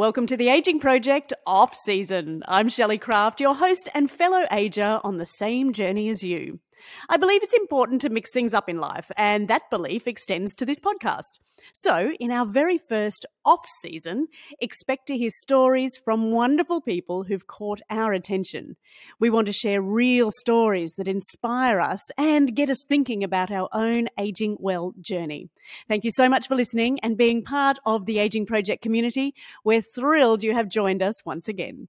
Welcome 0.00 0.24
to 0.28 0.36
the 0.38 0.48
Aging 0.48 0.80
Project 0.80 1.34
off 1.46 1.74
season. 1.74 2.42
I'm 2.48 2.70
Shelley 2.70 2.96
Craft, 2.96 3.38
your 3.38 3.54
host 3.54 3.90
and 3.92 4.10
fellow 4.10 4.46
ager 4.50 4.98
on 5.04 5.18
the 5.18 5.26
same 5.26 5.74
journey 5.74 6.08
as 6.08 6.22
you. 6.22 6.58
I 7.08 7.16
believe 7.16 7.42
it's 7.42 7.54
important 7.54 8.00
to 8.02 8.10
mix 8.10 8.32
things 8.32 8.54
up 8.54 8.68
in 8.68 8.78
life, 8.78 9.10
and 9.16 9.48
that 9.48 9.70
belief 9.70 10.06
extends 10.06 10.54
to 10.56 10.66
this 10.66 10.80
podcast. 10.80 11.38
So, 11.72 12.12
in 12.20 12.30
our 12.30 12.46
very 12.46 12.78
first 12.78 13.26
off 13.44 13.64
season, 13.80 14.26
expect 14.60 15.06
to 15.06 15.16
hear 15.16 15.30
stories 15.30 15.96
from 15.96 16.32
wonderful 16.32 16.80
people 16.80 17.24
who've 17.24 17.46
caught 17.46 17.80
our 17.90 18.12
attention. 18.12 18.76
We 19.18 19.30
want 19.30 19.46
to 19.46 19.52
share 19.52 19.82
real 19.82 20.30
stories 20.30 20.94
that 20.94 21.08
inspire 21.08 21.80
us 21.80 22.10
and 22.16 22.54
get 22.54 22.70
us 22.70 22.84
thinking 22.88 23.24
about 23.24 23.50
our 23.50 23.68
own 23.72 24.08
aging 24.18 24.56
well 24.58 24.94
journey. 25.00 25.48
Thank 25.88 26.04
you 26.04 26.10
so 26.10 26.28
much 26.28 26.48
for 26.48 26.56
listening 26.56 27.00
and 27.00 27.16
being 27.16 27.42
part 27.42 27.78
of 27.86 28.06
the 28.06 28.18
Aging 28.18 28.46
Project 28.46 28.82
community. 28.82 29.34
We're 29.64 29.82
thrilled 29.82 30.42
you 30.42 30.54
have 30.54 30.68
joined 30.68 31.02
us 31.02 31.24
once 31.24 31.48
again. 31.48 31.88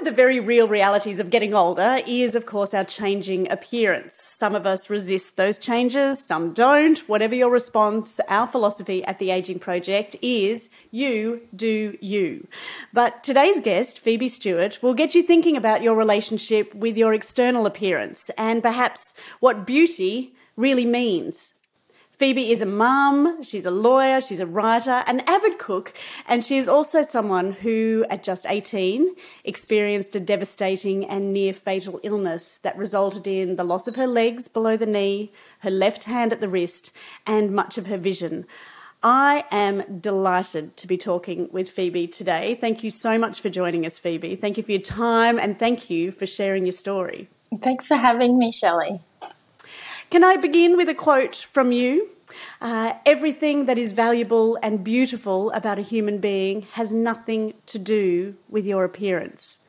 Of 0.00 0.06
the 0.06 0.12
very 0.12 0.40
real 0.40 0.66
realities 0.66 1.20
of 1.20 1.28
getting 1.28 1.52
older 1.52 1.98
is, 2.06 2.34
of 2.34 2.46
course, 2.46 2.72
our 2.72 2.84
changing 2.84 3.52
appearance. 3.52 4.14
Some 4.14 4.54
of 4.54 4.64
us 4.64 4.88
resist 4.88 5.36
those 5.36 5.58
changes, 5.58 6.24
some 6.24 6.54
don't. 6.54 6.98
Whatever 7.06 7.34
your 7.34 7.50
response, 7.50 8.18
our 8.26 8.46
philosophy 8.46 9.04
at 9.04 9.18
the 9.18 9.30
Aging 9.30 9.58
Project 9.58 10.16
is 10.22 10.70
you 10.90 11.42
do 11.54 11.98
you. 12.00 12.46
But 12.94 13.22
today's 13.22 13.60
guest, 13.60 14.00
Phoebe 14.00 14.28
Stuart, 14.28 14.82
will 14.82 14.94
get 14.94 15.14
you 15.14 15.22
thinking 15.22 15.54
about 15.54 15.82
your 15.82 15.94
relationship 15.94 16.74
with 16.74 16.96
your 16.96 17.12
external 17.12 17.66
appearance 17.66 18.30
and 18.38 18.62
perhaps 18.62 19.12
what 19.40 19.66
beauty 19.66 20.32
really 20.56 20.86
means 20.86 21.52
Phoebe 22.20 22.52
is 22.52 22.60
a 22.60 22.66
mum, 22.66 23.42
she's 23.42 23.64
a 23.64 23.70
lawyer, 23.70 24.20
she's 24.20 24.40
a 24.40 24.46
writer, 24.46 25.02
an 25.06 25.20
avid 25.20 25.58
cook, 25.58 25.94
and 26.28 26.44
she 26.44 26.58
is 26.58 26.68
also 26.68 27.00
someone 27.00 27.52
who, 27.52 28.04
at 28.10 28.22
just 28.22 28.44
18, 28.46 29.16
experienced 29.44 30.14
a 30.14 30.20
devastating 30.20 31.06
and 31.06 31.32
near 31.32 31.54
fatal 31.54 31.98
illness 32.02 32.58
that 32.58 32.76
resulted 32.76 33.26
in 33.26 33.56
the 33.56 33.64
loss 33.64 33.88
of 33.88 33.96
her 33.96 34.06
legs 34.06 34.48
below 34.48 34.76
the 34.76 34.84
knee, 34.84 35.32
her 35.60 35.70
left 35.70 36.04
hand 36.04 36.30
at 36.30 36.42
the 36.42 36.48
wrist, 36.50 36.94
and 37.26 37.52
much 37.52 37.78
of 37.78 37.86
her 37.86 37.96
vision. 37.96 38.44
I 39.02 39.46
am 39.50 40.00
delighted 40.00 40.76
to 40.76 40.86
be 40.86 40.98
talking 40.98 41.48
with 41.50 41.70
Phoebe 41.70 42.06
today. 42.06 42.54
Thank 42.60 42.84
you 42.84 42.90
so 42.90 43.16
much 43.16 43.40
for 43.40 43.48
joining 43.48 43.86
us, 43.86 43.98
Phoebe. 43.98 44.36
Thank 44.36 44.58
you 44.58 44.62
for 44.62 44.72
your 44.72 44.82
time 44.82 45.38
and 45.38 45.58
thank 45.58 45.88
you 45.88 46.12
for 46.12 46.26
sharing 46.26 46.66
your 46.66 46.72
story. 46.72 47.30
Thanks 47.62 47.86
for 47.86 47.96
having 47.96 48.38
me, 48.38 48.52
Shelley. 48.52 49.00
Can 50.10 50.24
I 50.24 50.34
begin 50.34 50.76
with 50.76 50.88
a 50.88 50.94
quote 50.94 51.36
from 51.36 51.70
you? 51.70 52.08
Uh, 52.60 52.94
everything 53.06 53.66
that 53.66 53.78
is 53.78 53.92
valuable 53.92 54.58
and 54.60 54.82
beautiful 54.82 55.52
about 55.52 55.78
a 55.78 55.82
human 55.82 56.18
being 56.18 56.62
has 56.72 56.92
nothing 56.92 57.54
to 57.66 57.78
do 57.78 58.34
with 58.48 58.66
your 58.66 58.82
appearance. 58.82 59.60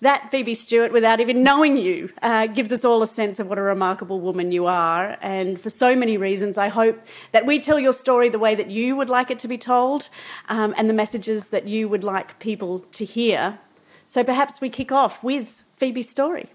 That, 0.00 0.30
Phoebe 0.30 0.54
Stuart, 0.54 0.92
without 0.92 1.20
even 1.20 1.42
knowing 1.42 1.76
you, 1.76 2.10
uh, 2.22 2.46
gives 2.46 2.72
us 2.72 2.86
all 2.86 3.02
a 3.02 3.06
sense 3.06 3.38
of 3.38 3.48
what 3.48 3.58
a 3.58 3.62
remarkable 3.62 4.18
woman 4.18 4.50
you 4.50 4.64
are. 4.64 5.18
And 5.20 5.60
for 5.60 5.68
so 5.68 5.94
many 5.94 6.16
reasons, 6.16 6.56
I 6.56 6.68
hope 6.68 6.98
that 7.32 7.44
we 7.44 7.58
tell 7.60 7.78
your 7.78 7.92
story 7.92 8.30
the 8.30 8.38
way 8.38 8.54
that 8.54 8.70
you 8.70 8.96
would 8.96 9.10
like 9.10 9.30
it 9.30 9.38
to 9.40 9.48
be 9.48 9.58
told 9.58 10.08
um, 10.48 10.74
and 10.78 10.88
the 10.88 10.94
messages 10.94 11.48
that 11.48 11.68
you 11.68 11.86
would 11.86 12.02
like 12.02 12.38
people 12.38 12.78
to 12.92 13.04
hear. 13.04 13.58
So 14.06 14.24
perhaps 14.24 14.58
we 14.58 14.70
kick 14.70 14.90
off 14.90 15.22
with 15.22 15.64
Phoebe's 15.74 16.08
story. 16.08 16.48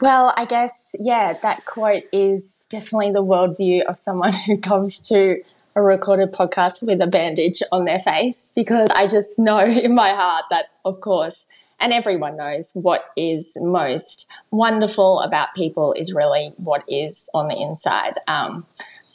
Well, 0.00 0.32
I 0.36 0.44
guess, 0.44 0.94
yeah, 0.98 1.34
that 1.42 1.64
quote 1.64 2.04
is 2.12 2.66
definitely 2.70 3.12
the 3.12 3.24
worldview 3.24 3.84
of 3.84 3.98
someone 3.98 4.32
who 4.32 4.56
comes 4.70 5.00
to 5.08 5.40
a 5.76 5.82
recorded 5.82 6.32
podcast 6.32 6.82
with 6.82 7.00
a 7.00 7.06
bandage 7.06 7.62
on 7.72 7.84
their 7.84 7.98
face 7.98 8.52
because 8.54 8.90
I 8.90 9.06
just 9.06 9.38
know 9.38 9.58
in 9.64 9.94
my 9.94 10.10
heart 10.10 10.44
that, 10.50 10.66
of 10.84 11.00
course, 11.00 11.46
and 11.80 11.92
everyone 11.92 12.36
knows 12.36 12.72
what 12.74 13.06
is 13.16 13.56
most 13.60 14.28
wonderful 14.50 15.20
about 15.20 15.54
people 15.54 15.94
is 15.94 16.12
really 16.12 16.52
what 16.58 16.84
is 16.86 17.30
on 17.32 17.48
the 17.48 17.56
inside. 17.56 18.18
Um, 18.28 18.66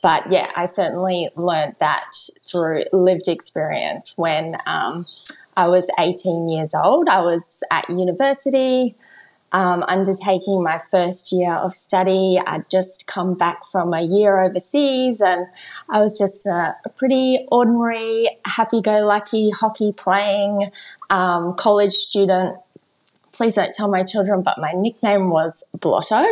but 0.02 0.32
yeah, 0.32 0.52
I 0.56 0.66
certainly 0.66 1.30
learned 1.36 1.76
that 1.80 2.12
through 2.48 2.86
lived 2.92 3.28
experience 3.28 4.14
when 4.18 4.58
um, 4.66 5.06
I 5.58 5.68
was 5.68 5.92
18 6.00 6.50
years 6.50 6.74
old. 6.74 7.08
I 7.08 7.22
was 7.22 7.64
at 7.72 7.90
university 7.90 8.96
um, 9.56 9.86
undertaking 9.88 10.62
my 10.62 10.82
first 10.92 11.32
year 11.32 11.54
of 11.54 11.74
study. 11.74 12.38
I'd 12.46 12.70
just 12.70 13.08
come 13.08 13.36
back 13.36 13.66
from 13.72 13.94
a 13.94 14.02
year 14.02 14.42
overseas 14.42 15.22
and 15.22 15.48
I 15.88 16.02
was 16.02 16.20
just 16.20 16.46
a, 16.46 16.76
a 16.84 16.90
pretty 16.90 17.48
ordinary, 17.50 18.38
happy 18.44 18.82
go 18.82 19.06
lucky 19.08 19.52
hockey 19.52 19.94
playing 19.94 20.72
um, 21.10 21.56
college 21.56 21.94
student. 21.94 22.58
Please 23.32 23.56
don't 23.56 23.74
tell 23.74 23.90
my 23.90 24.04
children, 24.04 24.42
but 24.42 24.58
my 24.58 24.74
nickname 24.74 25.30
was 25.30 25.64
Blotto. 25.80 26.26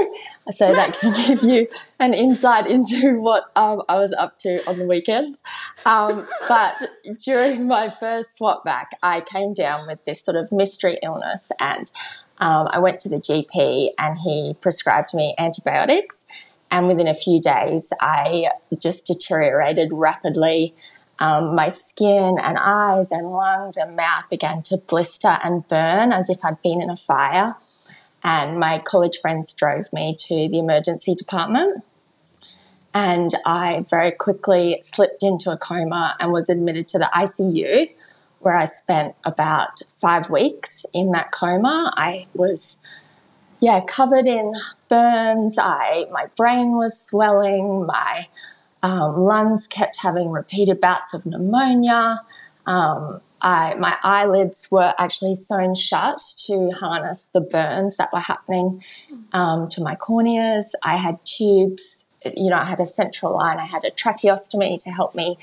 So 0.51 0.73
that 0.73 0.93
can 0.99 1.13
give 1.27 1.43
you 1.43 1.67
an 2.01 2.13
insight 2.13 2.67
into 2.67 3.21
what 3.21 3.45
um, 3.55 3.83
I 3.87 3.99
was 3.99 4.11
up 4.11 4.37
to 4.39 4.69
on 4.69 4.79
the 4.79 4.85
weekends. 4.85 5.43
Um, 5.85 6.27
but 6.49 6.75
during 7.23 7.67
my 7.67 7.89
first 7.89 8.37
swot 8.37 8.63
vac, 8.65 8.91
I 9.01 9.21
came 9.21 9.53
down 9.53 9.87
with 9.87 10.03
this 10.03 10.21
sort 10.21 10.35
of 10.35 10.51
mystery 10.51 10.99
illness 11.01 11.53
and 11.61 11.89
um, 12.39 12.67
I 12.71 12.79
went 12.79 12.99
to 13.01 13.09
the 13.09 13.17
GP 13.17 13.89
and 13.97 14.17
he 14.17 14.55
prescribed 14.59 15.13
me 15.13 15.35
antibiotics. 15.37 16.25
And 16.71 16.87
within 16.87 17.07
a 17.07 17.13
few 17.13 17.39
days, 17.39 17.93
I 18.01 18.47
just 18.77 19.05
deteriorated 19.05 19.89
rapidly. 19.93 20.73
Um, 21.19 21.55
my 21.55 21.69
skin 21.69 22.37
and 22.41 22.57
eyes 22.59 23.11
and 23.11 23.27
lungs 23.27 23.77
and 23.77 23.95
mouth 23.95 24.29
began 24.29 24.63
to 24.63 24.77
blister 24.77 25.37
and 25.43 25.67
burn 25.67 26.11
as 26.11 26.29
if 26.29 26.43
I'd 26.43 26.61
been 26.63 26.81
in 26.81 26.89
a 26.89 26.95
fire. 26.95 27.55
And 28.23 28.59
my 28.59 28.79
college 28.79 29.19
friends 29.21 29.53
drove 29.53 29.93
me 29.93 30.15
to 30.27 30.49
the 30.49 30.57
emergency 30.57 31.13
department. 31.13 31.83
And 32.95 33.31
I 33.45 33.85
very 33.89 34.11
quickly 34.11 34.79
slipped 34.81 35.23
into 35.23 35.51
a 35.51 35.57
coma 35.57 36.15
and 36.19 36.31
was 36.31 36.49
admitted 36.49 36.87
to 36.89 36.99
the 36.99 37.09
ICU 37.13 37.91
where 38.43 38.55
I 38.55 38.65
spent 38.65 39.15
about 39.23 39.81
five 39.99 40.29
weeks 40.29 40.85
in 40.93 41.11
that 41.11 41.31
coma. 41.31 41.93
I 41.95 42.27
was, 42.33 42.81
yeah, 43.59 43.81
covered 43.87 44.27
in 44.27 44.53
burns. 44.89 45.57
I 45.57 46.05
my 46.11 46.27
brain 46.37 46.77
was 46.77 46.99
swelling. 46.99 47.85
My 47.85 48.27
um, 48.81 49.17
lungs 49.17 49.65
kept 49.67 49.97
having 49.97 50.29
repeated 50.29 50.81
bouts 50.81 51.13
of 51.13 51.25
pneumonia. 51.25 52.21
Um, 52.65 53.21
I, 53.43 53.75
my 53.75 53.97
eyelids 54.03 54.69
were 54.71 54.93
actually 54.97 55.35
sewn 55.35 55.75
shut 55.75 56.19
to 56.45 56.71
harness 56.71 57.25
the 57.27 57.41
burns 57.41 57.97
that 57.97 58.11
were 58.13 58.21
happening 58.21 58.81
um, 59.33 59.67
to 59.69 59.81
my 59.81 59.95
corneas. 59.95 60.71
I 60.81 60.95
had 60.95 61.23
tubes, 61.25 62.05
you 62.37 62.49
know, 62.49 62.55
I 62.55 62.63
had 62.63 62.79
a 62.79 62.85
central 62.85 63.33
line. 63.33 63.57
I 63.57 63.65
had 63.65 63.83
a 63.83 63.91
tracheostomy 63.91 64.81
to 64.83 64.91
help 64.91 65.13
me 65.13 65.37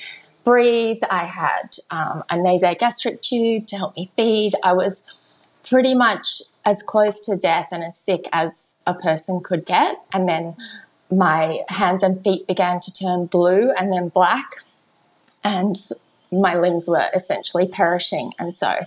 breathe. 0.50 1.00
I 1.08 1.26
had 1.26 1.76
um, 1.92 2.24
a 2.28 2.34
nasogastric 2.34 3.22
tube 3.22 3.68
to 3.68 3.76
help 3.76 3.94
me 3.94 4.10
feed. 4.16 4.54
I 4.64 4.72
was 4.72 5.04
pretty 5.68 5.94
much 5.94 6.42
as 6.64 6.82
close 6.82 7.20
to 7.20 7.36
death 7.36 7.68
and 7.70 7.84
as 7.84 7.96
sick 7.96 8.28
as 8.32 8.74
a 8.84 8.92
person 8.92 9.38
could 9.40 9.64
get. 9.64 10.00
And 10.12 10.28
then 10.28 10.56
my 11.08 11.60
hands 11.68 12.02
and 12.02 12.22
feet 12.24 12.48
began 12.48 12.80
to 12.80 12.92
turn 12.92 13.26
blue 13.26 13.70
and 13.78 13.92
then 13.92 14.08
black. 14.08 14.56
And 15.44 15.76
my 16.32 16.56
limbs 16.56 16.88
were 16.88 17.06
essentially 17.14 17.68
perishing. 17.68 18.32
And 18.36 18.52
so, 18.52 18.86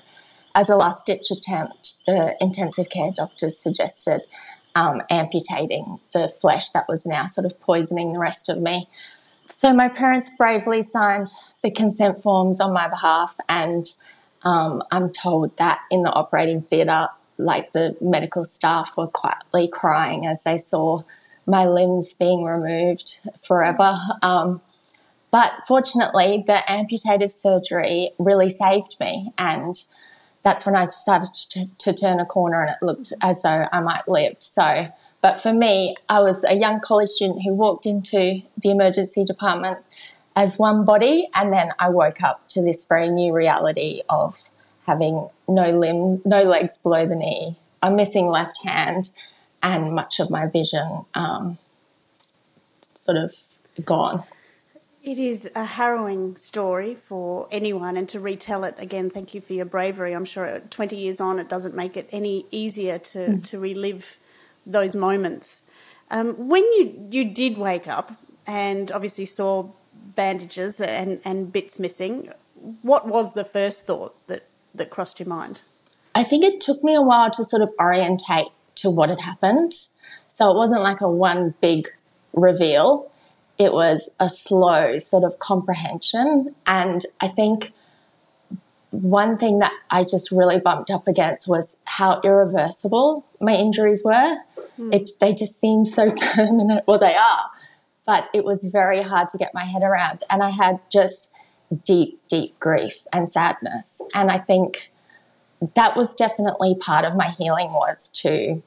as 0.55 0.69
a 0.69 0.75
last 0.75 1.05
ditch 1.05 1.31
attempt, 1.31 2.05
the 2.05 2.35
intensive 2.41 2.89
care 2.89 3.11
doctors 3.15 3.57
suggested 3.57 4.21
um, 4.75 5.01
amputating 5.09 5.99
the 6.11 6.27
flesh 6.41 6.71
that 6.71 6.89
was 6.89 7.05
now 7.05 7.25
sort 7.27 7.45
of 7.45 7.57
poisoning 7.61 8.11
the 8.11 8.19
rest 8.19 8.49
of 8.49 8.59
me. 8.59 8.89
So 9.63 9.71
my 9.71 9.87
parents 9.87 10.29
bravely 10.37 10.81
signed 10.81 11.31
the 11.61 11.71
consent 11.71 12.21
forms 12.21 12.59
on 12.59 12.73
my 12.73 12.89
behalf, 12.89 13.37
and 13.47 13.85
um, 14.41 14.83
I'm 14.91 15.09
told 15.09 15.55
that 15.55 15.79
in 15.89 16.03
the 16.03 16.11
operating 16.11 16.63
theatre, 16.63 17.07
like 17.37 17.71
the 17.71 17.97
medical 18.01 18.43
staff 18.43 18.97
were 18.97 19.07
quietly 19.07 19.69
crying 19.69 20.27
as 20.27 20.43
they 20.43 20.57
saw 20.57 21.03
my 21.45 21.65
limbs 21.65 22.13
being 22.13 22.43
removed 22.43 23.25
forever. 23.41 23.95
Um, 24.21 24.59
but 25.31 25.53
fortunately, 25.65 26.43
the 26.45 26.61
amputative 26.67 27.31
surgery 27.31 28.11
really 28.19 28.49
saved 28.49 28.97
me, 28.99 29.29
and 29.37 29.81
that's 30.41 30.65
when 30.65 30.75
I 30.75 30.89
started 30.89 31.33
to, 31.51 31.67
to 31.77 31.93
turn 31.93 32.19
a 32.19 32.25
corner, 32.25 32.63
and 32.63 32.71
it 32.71 32.85
looked 32.85 33.13
as 33.21 33.43
though 33.43 33.69
I 33.71 33.79
might 33.79 34.09
live. 34.09 34.35
So 34.39 34.89
but 35.23 35.41
for 35.41 35.53
me, 35.53 35.95
I 36.09 36.19
was 36.19 36.43
a 36.43 36.53
young 36.53 36.81
college 36.81 37.07
student 37.07 37.43
who 37.45 37.53
walked 37.53 37.85
into 37.85 38.41
the 38.57 38.71
emergency 38.71 39.23
department 39.23 39.77
as 40.35 40.59
one 40.59 40.83
body, 40.83 41.29
and 41.33 41.53
then 41.53 41.71
I 41.79 41.87
woke 41.89 42.21
up 42.21 42.45
to 42.49 42.61
this 42.61 42.85
very 42.85 43.09
new 43.09 43.33
reality 43.33 44.01
of 44.09 44.37
having 44.85 45.29
no 45.47 45.71
limb, 45.71 46.21
no 46.25 46.43
legs 46.43 46.77
below 46.77 47.07
the 47.07 47.15
knee, 47.15 47.55
a 47.81 47.89
missing 47.89 48.27
left 48.27 48.65
hand, 48.65 49.11
and 49.63 49.93
much 49.93 50.19
of 50.19 50.29
my 50.29 50.45
vision 50.45 51.05
um, 51.13 51.57
sort 52.95 53.17
of 53.17 53.33
gone. 53.85 54.23
It 55.03 55.19
is 55.19 55.49
a 55.55 55.63
harrowing 55.63 56.35
story 56.35 56.95
for 56.95 57.47
anyone, 57.49 57.95
and 57.95 58.09
to 58.09 58.19
retell 58.19 58.65
it 58.65 58.75
again, 58.77 59.09
thank 59.09 59.33
you 59.33 59.39
for 59.39 59.53
your 59.53 59.65
bravery. 59.65 60.11
I'm 60.11 60.25
sure 60.25 60.59
20 60.69 60.97
years 60.97 61.21
on, 61.21 61.39
it 61.39 61.47
doesn't 61.47 61.75
make 61.75 61.95
it 61.95 62.09
any 62.11 62.45
easier 62.51 62.97
to, 62.97 63.19
mm. 63.19 63.43
to 63.45 63.59
relive 63.59 64.17
those 64.65 64.95
moments. 64.95 65.63
Um, 66.11 66.47
when 66.47 66.63
you, 66.63 67.07
you 67.11 67.25
did 67.25 67.57
wake 67.57 67.87
up 67.87 68.11
and 68.45 68.91
obviously 68.91 69.25
saw 69.25 69.67
bandages 70.15 70.79
and, 70.81 71.19
and 71.25 71.51
bits 71.51 71.79
missing, 71.79 72.29
what 72.81 73.07
was 73.07 73.33
the 73.33 73.43
first 73.43 73.85
thought 73.85 74.15
that, 74.27 74.47
that 74.75 74.89
crossed 74.89 75.19
your 75.19 75.29
mind? 75.29 75.61
I 76.15 76.23
think 76.23 76.43
it 76.43 76.61
took 76.61 76.83
me 76.83 76.93
a 76.93 77.01
while 77.01 77.31
to 77.31 77.43
sort 77.43 77.61
of 77.61 77.71
orientate 77.79 78.47
to 78.75 78.89
what 78.89 79.09
had 79.09 79.21
happened. 79.21 79.73
So 79.73 80.51
it 80.51 80.55
wasn't 80.55 80.81
like 80.81 81.01
a 81.01 81.09
one 81.09 81.53
big 81.61 81.89
reveal 82.33 83.11
it 83.57 83.73
was 83.73 84.09
a 84.19 84.29
slow 84.29 84.97
sort 84.97 85.23
of 85.23 85.39
comprehension. 85.39 86.55
And 86.65 87.03
I 87.21 87.27
think 87.27 87.71
one 88.91 89.37
thing 89.37 89.59
that 89.59 89.73
I 89.89 90.03
just 90.03 90.31
really 90.31 90.59
bumped 90.59 90.91
up 90.91 91.07
against 91.07 91.47
was 91.47 91.77
how 91.85 92.21
irreversible 92.23 93.25
my 93.39 93.53
injuries 93.53 94.03
were. 94.05 94.37
Mm. 94.77 94.93
It, 94.93 95.11
they 95.19 95.33
just 95.33 95.59
seemed 95.59 95.87
so 95.87 96.11
permanent. 96.35 96.85
Well, 96.87 96.99
they 96.99 97.15
are, 97.15 97.49
but 98.05 98.29
it 98.33 98.43
was 98.43 98.65
very 98.65 99.01
hard 99.01 99.29
to 99.29 99.37
get 99.37 99.53
my 99.53 99.65
head 99.65 99.83
around. 99.83 100.21
And 100.29 100.43
I 100.43 100.49
had 100.49 100.79
just 100.91 101.33
deep, 101.85 102.19
deep 102.27 102.59
grief 102.59 103.05
and 103.11 103.31
sadness. 103.31 104.01
And 104.13 104.29
I 104.29 104.39
think 104.39 104.91
that 105.75 105.95
was 105.95 106.13
definitely 106.13 106.75
part 106.75 107.05
of 107.05 107.15
my 107.15 107.29
healing 107.29 107.71
was 107.71 108.09
to 108.09 108.61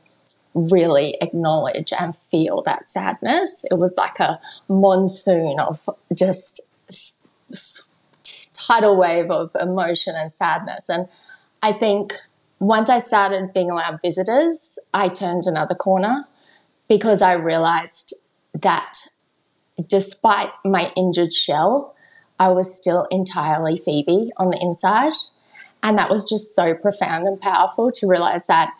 really 0.54 1.18
acknowledge 1.20 1.92
and 1.98 2.16
feel 2.30 2.62
that 2.62 2.88
sadness. 2.88 3.66
It 3.70 3.74
was 3.74 3.96
like 3.96 4.18
a 4.18 4.40
monsoon 4.68 5.60
of 5.60 5.88
just 6.14 6.68
tidal 8.54 8.96
wave 8.96 9.30
of 9.30 9.54
emotion 9.60 10.14
and 10.16 10.32
sadness. 10.32 10.88
And 10.88 11.08
I 11.62 11.72
think 11.72 12.14
once 12.58 12.88
I 12.88 12.98
started 12.98 13.52
being 13.52 13.70
allowed 13.70 14.00
visitors, 14.02 14.78
I 14.94 15.08
turned 15.08 15.44
another 15.46 15.74
corner 15.74 16.24
because 16.88 17.22
I 17.22 17.32
realized 17.32 18.14
that 18.54 18.98
despite 19.88 20.50
my 20.64 20.92
injured 20.96 21.32
shell, 21.32 21.94
I 22.38 22.48
was 22.48 22.74
still 22.74 23.06
entirely 23.10 23.76
Phoebe 23.76 24.30
on 24.36 24.50
the 24.50 24.58
inside. 24.60 25.12
And 25.82 25.98
that 25.98 26.10
was 26.10 26.28
just 26.28 26.54
so 26.54 26.74
profound 26.74 27.26
and 27.26 27.40
powerful 27.40 27.92
to 27.92 28.06
realize 28.06 28.46
that 28.46 28.72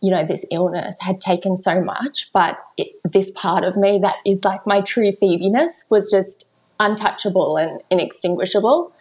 you 0.00 0.10
know, 0.10 0.24
this 0.24 0.46
illness 0.50 1.00
had 1.00 1.20
taken 1.20 1.56
so 1.56 1.80
much, 1.80 2.30
but 2.32 2.58
it, 2.76 2.88
this 3.04 3.30
part 3.32 3.64
of 3.64 3.76
me 3.76 3.98
that 4.00 4.16
is 4.24 4.44
like 4.44 4.66
my 4.66 4.80
true 4.80 5.12
Phoebiness 5.12 5.90
was 5.90 6.10
just 6.10 6.50
untouchable 6.78 7.58
and 7.58 7.82
inextinguishable. 7.90 8.94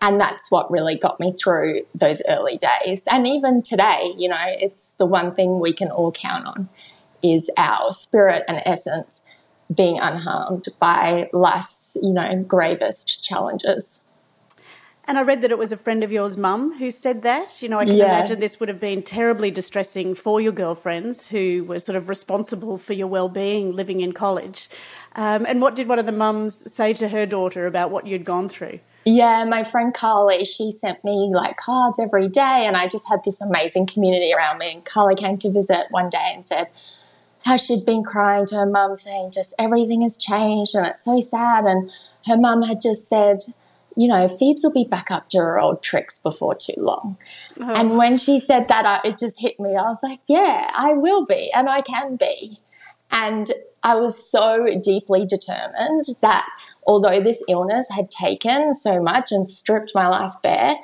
And 0.00 0.20
that's 0.20 0.50
what 0.50 0.70
really 0.70 0.96
got 0.96 1.20
me 1.20 1.32
through 1.32 1.82
those 1.94 2.22
early 2.28 2.56
days. 2.56 3.06
And 3.10 3.26
even 3.26 3.62
today, 3.62 4.12
you 4.16 4.28
know, 4.28 4.44
it's 4.46 4.90
the 4.90 5.06
one 5.06 5.34
thing 5.34 5.60
we 5.60 5.72
can 5.72 5.90
all 5.90 6.10
count 6.10 6.46
on 6.46 6.68
is 7.22 7.50
our 7.58 7.92
spirit 7.92 8.44
and 8.48 8.62
essence 8.64 9.24
being 9.74 10.00
unharmed 10.00 10.68
by 10.78 11.28
life's, 11.32 11.96
you 12.02 12.12
know, 12.12 12.42
gravest 12.48 13.22
challenges. 13.22 14.04
And 15.04 15.18
I 15.18 15.22
read 15.22 15.42
that 15.42 15.50
it 15.50 15.58
was 15.58 15.72
a 15.72 15.76
friend 15.76 16.04
of 16.04 16.12
yours, 16.12 16.36
mum, 16.36 16.78
who 16.78 16.90
said 16.90 17.22
that. 17.22 17.60
You 17.60 17.68
know, 17.68 17.78
I 17.78 17.84
can 17.84 17.96
yeah. 17.96 18.16
imagine 18.16 18.40
this 18.40 18.60
would 18.60 18.68
have 18.68 18.80
been 18.80 19.02
terribly 19.02 19.50
distressing 19.50 20.14
for 20.14 20.40
your 20.40 20.52
girlfriends 20.52 21.28
who 21.28 21.64
were 21.64 21.80
sort 21.80 21.96
of 21.96 22.08
responsible 22.08 22.78
for 22.78 22.92
your 22.92 23.08
well-being 23.08 23.74
living 23.74 24.00
in 24.00 24.12
college. 24.12 24.68
Um, 25.16 25.46
and 25.46 25.60
what 25.60 25.74
did 25.74 25.88
one 25.88 25.98
of 25.98 26.06
the 26.06 26.12
mums 26.12 26.72
say 26.72 26.92
to 26.94 27.08
her 27.08 27.26
daughter 27.26 27.66
about 27.66 27.90
what 27.90 28.06
you'd 28.06 28.24
gone 28.24 28.48
through? 28.48 28.78
Yeah, 29.04 29.44
my 29.44 29.64
friend 29.64 29.94
Carly, 29.94 30.44
she 30.44 30.70
sent 30.70 31.02
me 31.04 31.30
like 31.32 31.56
cards 31.56 31.98
every 31.98 32.28
day, 32.28 32.64
and 32.66 32.76
I 32.76 32.86
just 32.86 33.08
had 33.08 33.24
this 33.24 33.40
amazing 33.40 33.86
community 33.86 34.32
around 34.34 34.58
me. 34.58 34.74
And 34.74 34.84
Carly 34.84 35.14
came 35.14 35.38
to 35.38 35.50
visit 35.50 35.86
one 35.90 36.10
day 36.10 36.32
and 36.34 36.46
said 36.46 36.68
how 37.44 37.56
she'd 37.56 37.86
been 37.86 38.04
crying 38.04 38.46
to 38.46 38.56
her 38.56 38.66
mum, 38.66 38.94
saying 38.96 39.30
just 39.32 39.54
everything 39.58 40.02
has 40.02 40.18
changed 40.18 40.74
and 40.74 40.86
it's 40.86 41.04
so 41.04 41.20
sad. 41.20 41.64
And 41.64 41.90
her 42.26 42.36
mum 42.36 42.62
had 42.62 42.82
just 42.82 43.08
said, 43.08 43.44
you 43.96 44.06
know, 44.06 44.28
Phoebes 44.28 44.62
will 44.62 44.72
be 44.72 44.84
back 44.84 45.10
up 45.10 45.30
to 45.30 45.38
her 45.38 45.58
old 45.58 45.82
tricks 45.82 46.18
before 46.18 46.54
too 46.54 46.74
long. 46.76 47.16
Oh. 47.58 47.74
And 47.74 47.96
when 47.96 48.18
she 48.18 48.38
said 48.38 48.68
that, 48.68 48.86
I, 48.86 49.08
it 49.08 49.18
just 49.18 49.40
hit 49.40 49.58
me. 49.58 49.70
I 49.70 49.82
was 49.82 50.02
like, 50.02 50.20
yeah, 50.28 50.70
I 50.74 50.92
will 50.92 51.24
be, 51.24 51.50
and 51.52 51.68
I 51.68 51.80
can 51.80 52.16
be. 52.16 52.58
And 53.10 53.50
I 53.82 53.96
was 53.96 54.30
so 54.30 54.66
deeply 54.82 55.26
determined 55.26 56.04
that 56.20 56.46
although 56.86 57.20
this 57.20 57.42
illness 57.48 57.88
had 57.90 58.10
taken 58.10 58.74
so 58.74 59.00
much 59.02 59.32
and 59.32 59.48
stripped 59.48 59.92
my 59.94 60.08
life 60.08 60.34
bare, 60.42 60.76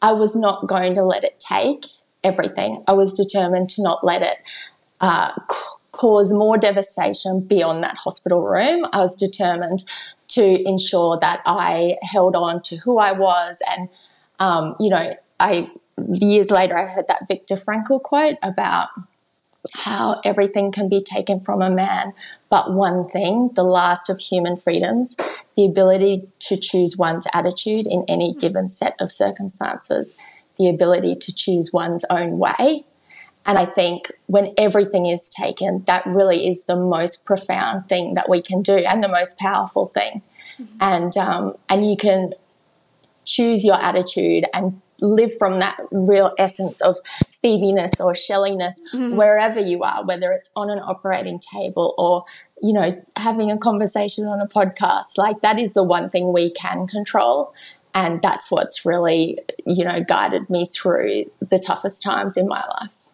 I 0.00 0.12
was 0.12 0.36
not 0.36 0.66
going 0.66 0.94
to 0.94 1.02
let 1.02 1.24
it 1.24 1.38
take 1.40 1.86
everything. 2.24 2.84
I 2.86 2.92
was 2.92 3.14
determined 3.14 3.70
to 3.70 3.82
not 3.82 4.04
let 4.04 4.22
it 4.22 4.38
uh, 5.00 5.32
cause 5.92 6.32
more 6.32 6.56
devastation 6.58 7.40
beyond 7.40 7.82
that 7.82 7.96
hospital 7.96 8.42
room. 8.42 8.86
I 8.92 9.00
was 9.00 9.16
determined 9.16 9.84
to 10.28 10.68
ensure 10.68 11.18
that 11.20 11.40
I 11.46 11.96
held 12.02 12.36
on 12.36 12.62
to 12.62 12.76
who 12.76 12.98
I 12.98 13.12
was. 13.12 13.62
And, 13.68 13.88
um, 14.38 14.76
you 14.78 14.90
know, 14.90 15.14
I 15.40 15.70
years 16.08 16.50
later 16.50 16.78
I 16.78 16.86
heard 16.86 17.06
that 17.08 17.26
Viktor 17.26 17.56
Frankl 17.56 18.00
quote 18.00 18.36
about 18.42 18.88
how 19.74 20.20
everything 20.24 20.72
can 20.72 20.88
be 20.88 21.02
taken 21.02 21.40
from 21.40 21.62
a 21.62 21.70
man, 21.70 22.12
but 22.48 22.72
one 22.72 23.08
thing, 23.08 23.50
the 23.54 23.64
last 23.64 24.08
of 24.10 24.18
human 24.18 24.56
freedoms, 24.56 25.16
the 25.56 25.64
ability 25.64 26.28
to 26.40 26.56
choose 26.56 26.96
one's 26.96 27.26
attitude 27.34 27.86
in 27.86 28.04
any 28.08 28.34
given 28.34 28.68
set 28.68 28.94
of 29.00 29.10
circumstances, 29.10 30.16
the 30.58 30.68
ability 30.68 31.14
to 31.16 31.34
choose 31.34 31.72
one's 31.72 32.04
own 32.10 32.38
way, 32.38 32.84
and 33.48 33.56
I 33.56 33.64
think 33.64 34.12
when 34.26 34.52
everything 34.58 35.06
is 35.06 35.30
taken, 35.30 35.82
that 35.86 36.04
really 36.04 36.46
is 36.46 36.64
the 36.64 36.76
most 36.76 37.24
profound 37.24 37.88
thing 37.88 38.12
that 38.12 38.28
we 38.28 38.42
can 38.42 38.60
do 38.60 38.76
and 38.76 39.02
the 39.02 39.08
most 39.08 39.38
powerful 39.38 39.86
thing. 39.86 40.20
Mm-hmm. 40.60 40.76
And, 40.80 41.16
um, 41.16 41.54
and 41.70 41.88
you 41.88 41.96
can 41.96 42.34
choose 43.24 43.64
your 43.64 43.80
attitude 43.80 44.44
and 44.52 44.82
live 45.00 45.38
from 45.38 45.58
that 45.58 45.78
real 45.90 46.34
essence 46.38 46.78
of 46.82 46.98
Phoebiness 47.42 48.00
or 48.00 48.14
Shelliness 48.14 48.80
mm-hmm. 48.92 49.16
wherever 49.16 49.60
you 49.60 49.82
are, 49.82 50.04
whether 50.04 50.32
it's 50.32 50.50
on 50.56 50.70
an 50.70 50.80
operating 50.80 51.38
table 51.38 51.94
or, 51.98 52.24
you 52.62 52.72
know, 52.72 53.00
having 53.16 53.50
a 53.50 53.58
conversation 53.58 54.24
on 54.24 54.40
a 54.40 54.46
podcast. 54.46 55.16
Like 55.16 55.40
that 55.40 55.58
is 55.58 55.74
the 55.74 55.84
one 55.84 56.10
thing 56.10 56.32
we 56.32 56.50
can 56.50 56.86
control. 56.86 57.52
And 57.94 58.20
that's 58.22 58.50
what's 58.50 58.84
really, 58.84 59.38
you 59.66 59.84
know, 59.84 60.02
guided 60.02 60.48
me 60.50 60.68
through 60.72 61.24
the 61.40 61.58
toughest 61.58 62.02
times 62.02 62.36
in 62.36 62.46
my 62.46 62.64
life. 62.80 63.07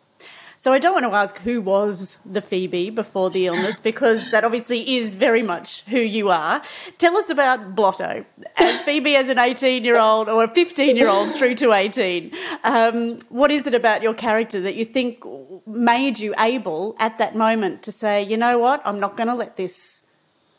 So 0.64 0.72
I 0.72 0.78
don't 0.78 0.94
want 0.94 1.04
to 1.04 1.14
ask 1.14 1.36
who 1.40 1.60
was 1.60 2.16
the 2.24 2.40
Phoebe 2.40 2.88
before 2.88 3.28
the 3.28 3.48
illness 3.48 3.78
because 3.78 4.30
that 4.30 4.44
obviously 4.44 4.96
is 4.96 5.14
very 5.14 5.42
much 5.42 5.82
who 5.82 5.98
you 5.98 6.30
are. 6.30 6.62
Tell 6.96 7.18
us 7.18 7.28
about 7.28 7.74
Blotto 7.74 8.24
as 8.56 8.80
Phoebe 8.80 9.14
as 9.14 9.28
an 9.28 9.38
18 9.38 9.84
year 9.84 9.98
old 9.98 10.26
or 10.26 10.42
a 10.42 10.48
15 10.48 10.96
year 10.96 11.06
old 11.06 11.34
through 11.34 11.56
to 11.56 11.74
18. 11.74 12.32
Um, 12.62 13.20
what 13.28 13.50
is 13.50 13.66
it 13.66 13.74
about 13.74 14.02
your 14.02 14.14
character 14.14 14.58
that 14.62 14.74
you 14.74 14.86
think 14.86 15.22
made 15.66 16.18
you 16.18 16.34
able 16.38 16.96
at 16.98 17.18
that 17.18 17.36
moment 17.36 17.82
to 17.82 17.92
say, 17.92 18.22
you 18.22 18.38
know 18.38 18.58
what, 18.58 18.80
I'm 18.86 18.98
not 18.98 19.18
going 19.18 19.28
to 19.28 19.34
let 19.34 19.58
this 19.58 20.00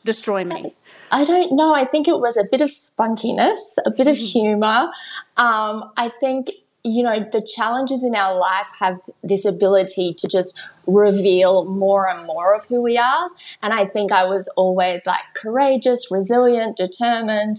destroy 0.03 0.43
me? 0.43 0.75
I 1.09 1.23
don't 1.23 1.55
know. 1.55 1.73
I 1.73 1.83
think 1.83 2.07
it 2.07 2.19
was 2.19 2.37
a 2.37 2.43
bit 2.43 2.61
of 2.61 2.69
spunkiness, 2.69 3.77
a 3.87 3.89
bit 3.89 4.07
of 4.07 4.17
mm-hmm. 4.17 4.39
humor. 4.39 4.91
Um, 5.37 5.91
I 5.97 6.11
think 6.19 6.51
you 6.85 7.01
know, 7.01 7.27
the 7.31 7.41
challenges 7.41 8.03
in 8.03 8.15
our 8.15 8.37
life 8.37 8.67
have 8.79 8.99
this 9.23 9.43
ability 9.43 10.13
to 10.13 10.27
just 10.27 10.57
reveal 10.85 11.65
more 11.65 12.07
and 12.07 12.27
more 12.27 12.53
of 12.53 12.63
who 12.67 12.79
we 12.79 12.95
are. 12.95 13.29
And 13.63 13.73
I 13.73 13.87
think 13.87 14.11
I 14.11 14.25
was 14.25 14.47
always 14.49 15.07
like 15.07 15.23
courageous, 15.35 16.11
resilient, 16.11 16.77
determined, 16.77 17.57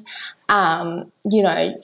um, 0.49 1.11
you 1.25 1.43
know, 1.43 1.75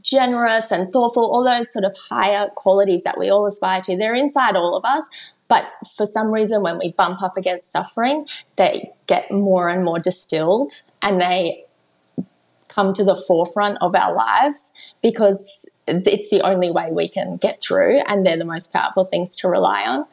generous 0.00 0.72
and 0.72 0.90
thoughtful, 0.90 1.30
all 1.30 1.44
those 1.44 1.70
sort 1.70 1.84
of 1.84 1.94
higher 2.08 2.48
qualities 2.56 3.04
that 3.04 3.18
we 3.18 3.28
all 3.28 3.46
aspire 3.46 3.82
to. 3.82 3.96
They're 3.96 4.14
inside 4.14 4.56
all 4.56 4.74
of 4.74 4.84
us. 4.86 5.06
But 5.48 5.64
for 5.96 6.06
some 6.06 6.28
reason, 6.28 6.62
when 6.62 6.78
we 6.78 6.92
bump 6.92 7.22
up 7.22 7.36
against 7.36 7.70
suffering, 7.70 8.26
they 8.56 8.90
get 9.06 9.30
more 9.30 9.68
and 9.68 9.84
more 9.84 9.98
distilled 9.98 10.72
and 11.02 11.20
they 11.20 11.65
come 12.76 12.92
to 12.92 13.02
the 13.02 13.16
forefront 13.16 13.78
of 13.80 13.96
our 13.96 14.14
lives 14.14 14.72
because 15.02 15.68
it's 15.88 16.30
the 16.30 16.42
only 16.42 16.70
way 16.70 16.90
we 16.92 17.08
can 17.08 17.38
get 17.38 17.60
through 17.60 18.00
and 18.06 18.24
they're 18.24 18.36
the 18.36 18.44
most 18.44 18.72
powerful 18.72 19.04
things 19.04 19.34
to 19.38 19.48
rely 19.48 19.82
on. 19.86 20.04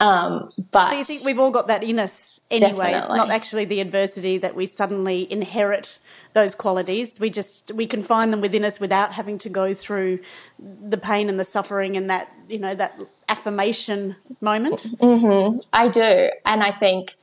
Um, 0.00 0.50
but 0.70 0.88
so 0.88 0.96
you 0.96 1.04
think 1.04 1.24
we've 1.24 1.38
all 1.38 1.50
got 1.50 1.68
that 1.68 1.82
in 1.82 1.98
us 1.98 2.40
anyway? 2.50 2.70
Definitely. 2.70 3.00
It's 3.00 3.14
not 3.14 3.30
actually 3.30 3.64
the 3.64 3.80
adversity 3.80 4.38
that 4.38 4.54
we 4.54 4.66
suddenly 4.66 5.30
inherit 5.30 6.06
those 6.34 6.54
qualities. 6.54 7.18
We 7.18 7.30
just 7.30 7.72
we 7.72 7.86
can 7.86 8.02
find 8.02 8.32
them 8.32 8.40
within 8.40 8.64
us 8.64 8.78
without 8.78 9.12
having 9.12 9.38
to 9.38 9.48
go 9.48 9.74
through 9.74 10.20
the 10.58 10.98
pain 10.98 11.28
and 11.28 11.38
the 11.38 11.44
suffering 11.44 11.96
and 11.96 12.10
that 12.10 12.32
you 12.48 12.58
know 12.58 12.76
that 12.76 12.94
affirmation 13.28 14.14
moment. 14.40 14.86
Mm-hmm. 15.00 15.60
I 15.72 15.88
do, 15.88 16.30
and 16.44 16.62
I 16.62 16.70
think 16.70 17.16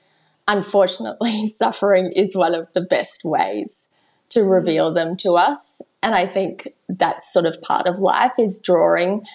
unfortunately, 0.50 1.48
suffering 1.56 2.12
is 2.12 2.36
one 2.36 2.54
of 2.54 2.68
the 2.74 2.82
best 2.82 3.24
ways 3.24 3.88
to 4.36 4.44
reveal 4.44 4.94
them 4.94 5.16
to 5.16 5.36
us. 5.38 5.82
And 6.04 6.14
I 6.14 6.28
think 6.28 6.74
that's 6.90 7.32
sort 7.32 7.46
of 7.46 7.62
part 7.62 7.88
of 7.88 8.00
life 8.00 8.34
is 8.38 8.60
drawing 8.60 9.26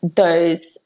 those 0.00 0.78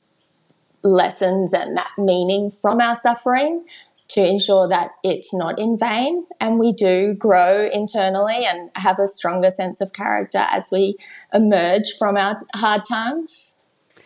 lessons 0.82 1.52
and 1.52 1.76
that 1.76 1.90
meaning 1.98 2.50
from 2.50 2.80
our 2.80 2.96
suffering 2.96 3.64
to 4.08 4.26
ensure 4.26 4.66
that 4.68 4.92
it's 5.04 5.34
not 5.34 5.58
in 5.58 5.76
vain 5.76 6.25
and 6.40 6.58
we 6.58 6.72
do 6.72 7.12
grow 7.12 7.68
internally 7.70 8.46
and 8.46 8.70
have 8.75 8.98
a 8.98 9.06
stronger 9.06 9.50
sense 9.50 9.82
of 9.82 9.92
character 9.92 10.46
as 10.50 10.70
we 10.72 10.96
emerge 11.34 11.94
from 11.98 12.16
our 12.16 12.42
hard 12.54 12.87
times. 12.87 13.58
I 13.96 14.00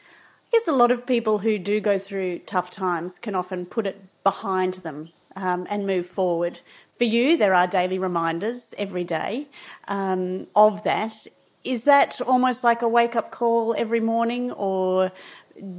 guess 0.50 0.66
a 0.66 0.73
lot 0.73 0.90
of 0.90 1.07
people 1.07 1.38
who 1.38 1.57
do 1.57 1.81
go 1.81 2.00
through 2.00 2.40
tough 2.40 2.71
times 2.71 3.21
can 3.21 3.37
often 3.37 3.64
put 3.64 3.87
it 3.87 4.02
behind 4.25 4.75
them 4.75 5.04
um, 5.37 5.66
and 5.71 5.87
move 5.87 6.07
forward. 6.07 6.59
For 7.02 7.06
you, 7.06 7.37
there 7.37 7.52
are 7.52 7.66
daily 7.66 7.99
reminders 7.99 8.75
every 8.78 9.02
day 9.02 9.49
um, 9.88 10.47
of 10.54 10.85
that. 10.85 11.26
Is 11.64 11.82
that 11.82 12.21
almost 12.21 12.62
like 12.62 12.80
a 12.82 12.87
wake 12.87 13.16
up 13.16 13.32
call 13.32 13.75
every 13.76 13.99
morning, 13.99 14.52
or 14.52 15.11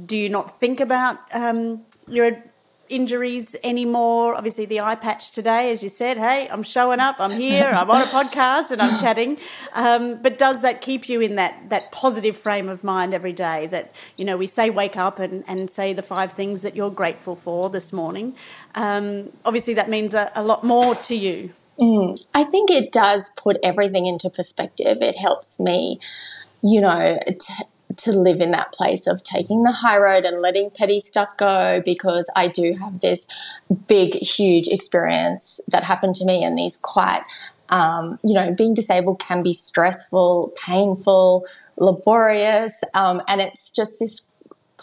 do 0.04 0.18
you 0.18 0.28
not 0.28 0.60
think 0.60 0.80
about 0.80 1.16
um, 1.32 1.80
your 2.06 2.44
injuries 2.88 3.56
anymore. 3.62 4.34
Obviously, 4.34 4.66
the 4.66 4.80
eye 4.80 4.94
patch 4.94 5.30
today, 5.30 5.70
as 5.70 5.82
you 5.82 5.88
said, 5.88 6.18
hey, 6.18 6.48
I'm 6.48 6.62
showing 6.62 7.00
up, 7.00 7.16
I'm 7.18 7.32
here, 7.32 7.66
I'm 7.66 7.90
on 7.90 8.02
a 8.02 8.06
podcast, 8.06 8.70
and 8.70 8.80
I'm 8.80 8.98
chatting. 9.00 9.38
Um, 9.72 10.20
but 10.22 10.38
does 10.38 10.62
that 10.62 10.80
keep 10.80 11.08
you 11.08 11.20
in 11.20 11.36
that 11.36 11.70
that 11.70 11.90
positive 11.92 12.36
frame 12.36 12.68
of 12.68 12.84
mind 12.84 13.14
every 13.14 13.32
day? 13.32 13.66
That 13.68 13.94
you 14.16 14.24
know, 14.24 14.36
we 14.36 14.46
say 14.46 14.70
wake 14.70 14.96
up 14.96 15.18
and, 15.18 15.44
and 15.46 15.70
say 15.70 15.92
the 15.92 16.02
five 16.02 16.32
things 16.32 16.62
that 16.62 16.76
you're 16.76 16.90
grateful 16.90 17.36
for 17.36 17.70
this 17.70 17.92
morning. 17.92 18.36
Um, 18.74 19.32
obviously, 19.44 19.74
that 19.74 19.88
means 19.88 20.14
a, 20.14 20.30
a, 20.34 20.42
lot 20.42 20.64
more 20.64 20.94
to 20.94 21.14
you. 21.14 21.50
Mm, 21.78 22.24
I 22.34 22.44
think 22.44 22.70
it 22.70 22.92
does 22.92 23.30
put 23.36 23.56
everything 23.62 24.06
into 24.06 24.30
perspective. 24.30 24.98
It 25.00 25.16
helps 25.16 25.60
me, 25.60 26.00
you 26.62 26.80
know, 26.80 27.18
to 27.98 28.12
live 28.12 28.40
in 28.40 28.50
that 28.52 28.72
place 28.72 29.06
of 29.06 29.22
taking 29.22 29.62
the 29.62 29.72
high 29.72 29.98
road 29.98 30.24
and 30.24 30.40
letting 30.40 30.70
petty 30.70 31.00
stuff 31.00 31.36
go 31.36 31.82
because 31.84 32.30
I 32.36 32.48
do 32.48 32.74
have 32.80 33.00
this 33.00 33.26
big, 33.88 34.14
huge 34.14 34.68
experience 34.68 35.60
that 35.68 35.84
happened 35.84 36.14
to 36.16 36.24
me 36.24 36.44
and 36.44 36.58
these 36.58 36.76
quite 36.76 37.22
um, 37.70 38.18
you 38.22 38.34
know, 38.34 38.52
being 38.52 38.74
disabled 38.74 39.20
can 39.20 39.42
be 39.42 39.54
stressful, 39.54 40.52
painful, 40.64 41.46
laborious, 41.78 42.84
um, 42.92 43.22
and 43.26 43.40
it's 43.40 43.70
just 43.72 43.98
this 43.98 44.22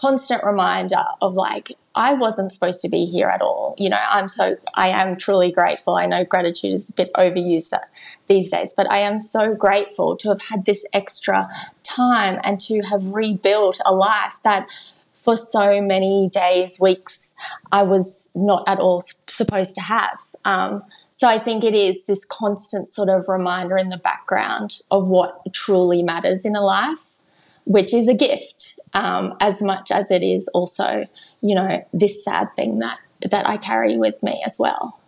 constant 0.02 0.44
reminder 0.44 1.04
of 1.22 1.36
like 1.36 1.72
I 1.94 2.14
wasn't 2.14 2.52
supposed 2.52 2.82
to 2.82 2.90
be 2.90 3.06
here 3.06 3.28
at 3.28 3.42
all. 3.42 3.76
You 3.78 3.90
know, 3.90 4.00
I'm 4.10 4.28
so 4.28 4.58
I 4.74 4.88
am 4.90 5.16
truly 5.16 5.52
grateful. 5.52 5.96
I 5.96 6.08
know 6.08 6.26
gratitude 6.26 6.74
is 6.74 6.90
a 6.90 6.94
bit 6.94 7.12
overused 7.14 7.74
these 8.28 8.52
days, 8.52 8.74
but 8.76 8.90
I 8.90 9.00
am 9.00 9.20
so 9.20 9.54
grateful 9.54 10.18
to 10.18 10.30
have 10.30 10.42
had 10.42 10.66
this 10.66 10.86
extra 10.94 11.48
time 11.96 12.40
and 12.44 12.60
to 12.62 12.82
have 12.82 13.06
rebuilt 13.08 13.80
a 13.86 13.94
life 13.94 14.36
that 14.44 14.68
for 15.14 15.38
so 15.38 15.82
many 15.82 16.30
days, 16.30 16.80
weeks, 16.80 17.36
I 17.72 17.84
was 17.84 18.30
not 18.34 18.64
at 18.68 18.80
all 18.80 19.02
supposed 19.28 19.76
to 19.76 19.82
have. 19.82 20.20
Um, 20.46 20.84
so 21.14 21.28
I 21.28 21.38
think 21.38 21.64
it 21.64 21.76
is 21.76 22.06
this 22.06 22.26
constant 22.26 22.90
sort 22.90 23.10
of 23.10 23.28
reminder 23.28 23.78
in 23.78 23.90
the 23.90 23.98
background 23.98 24.80
of 24.90 25.08
what 25.08 25.42
truly 25.54 26.02
matters 26.02 26.46
in 26.46 26.56
a 26.56 26.62
life, 26.62 27.10
which 27.66 27.94
is 27.94 28.08
a 28.08 28.16
gift 28.16 28.80
um, 28.96 29.36
as 29.40 29.62
much 29.62 29.92
as 29.92 30.10
it 30.10 30.24
is 30.24 30.48
also, 30.50 31.06
you 31.42 31.54
know, 31.54 31.86
this 31.94 32.24
sad 32.24 32.56
thing 32.56 32.80
that 32.80 32.98
that 33.30 33.48
I 33.48 33.58
carry 33.58 33.98
with 33.98 34.24
me 34.24 34.42
as 34.44 34.58
well. 34.58 35.00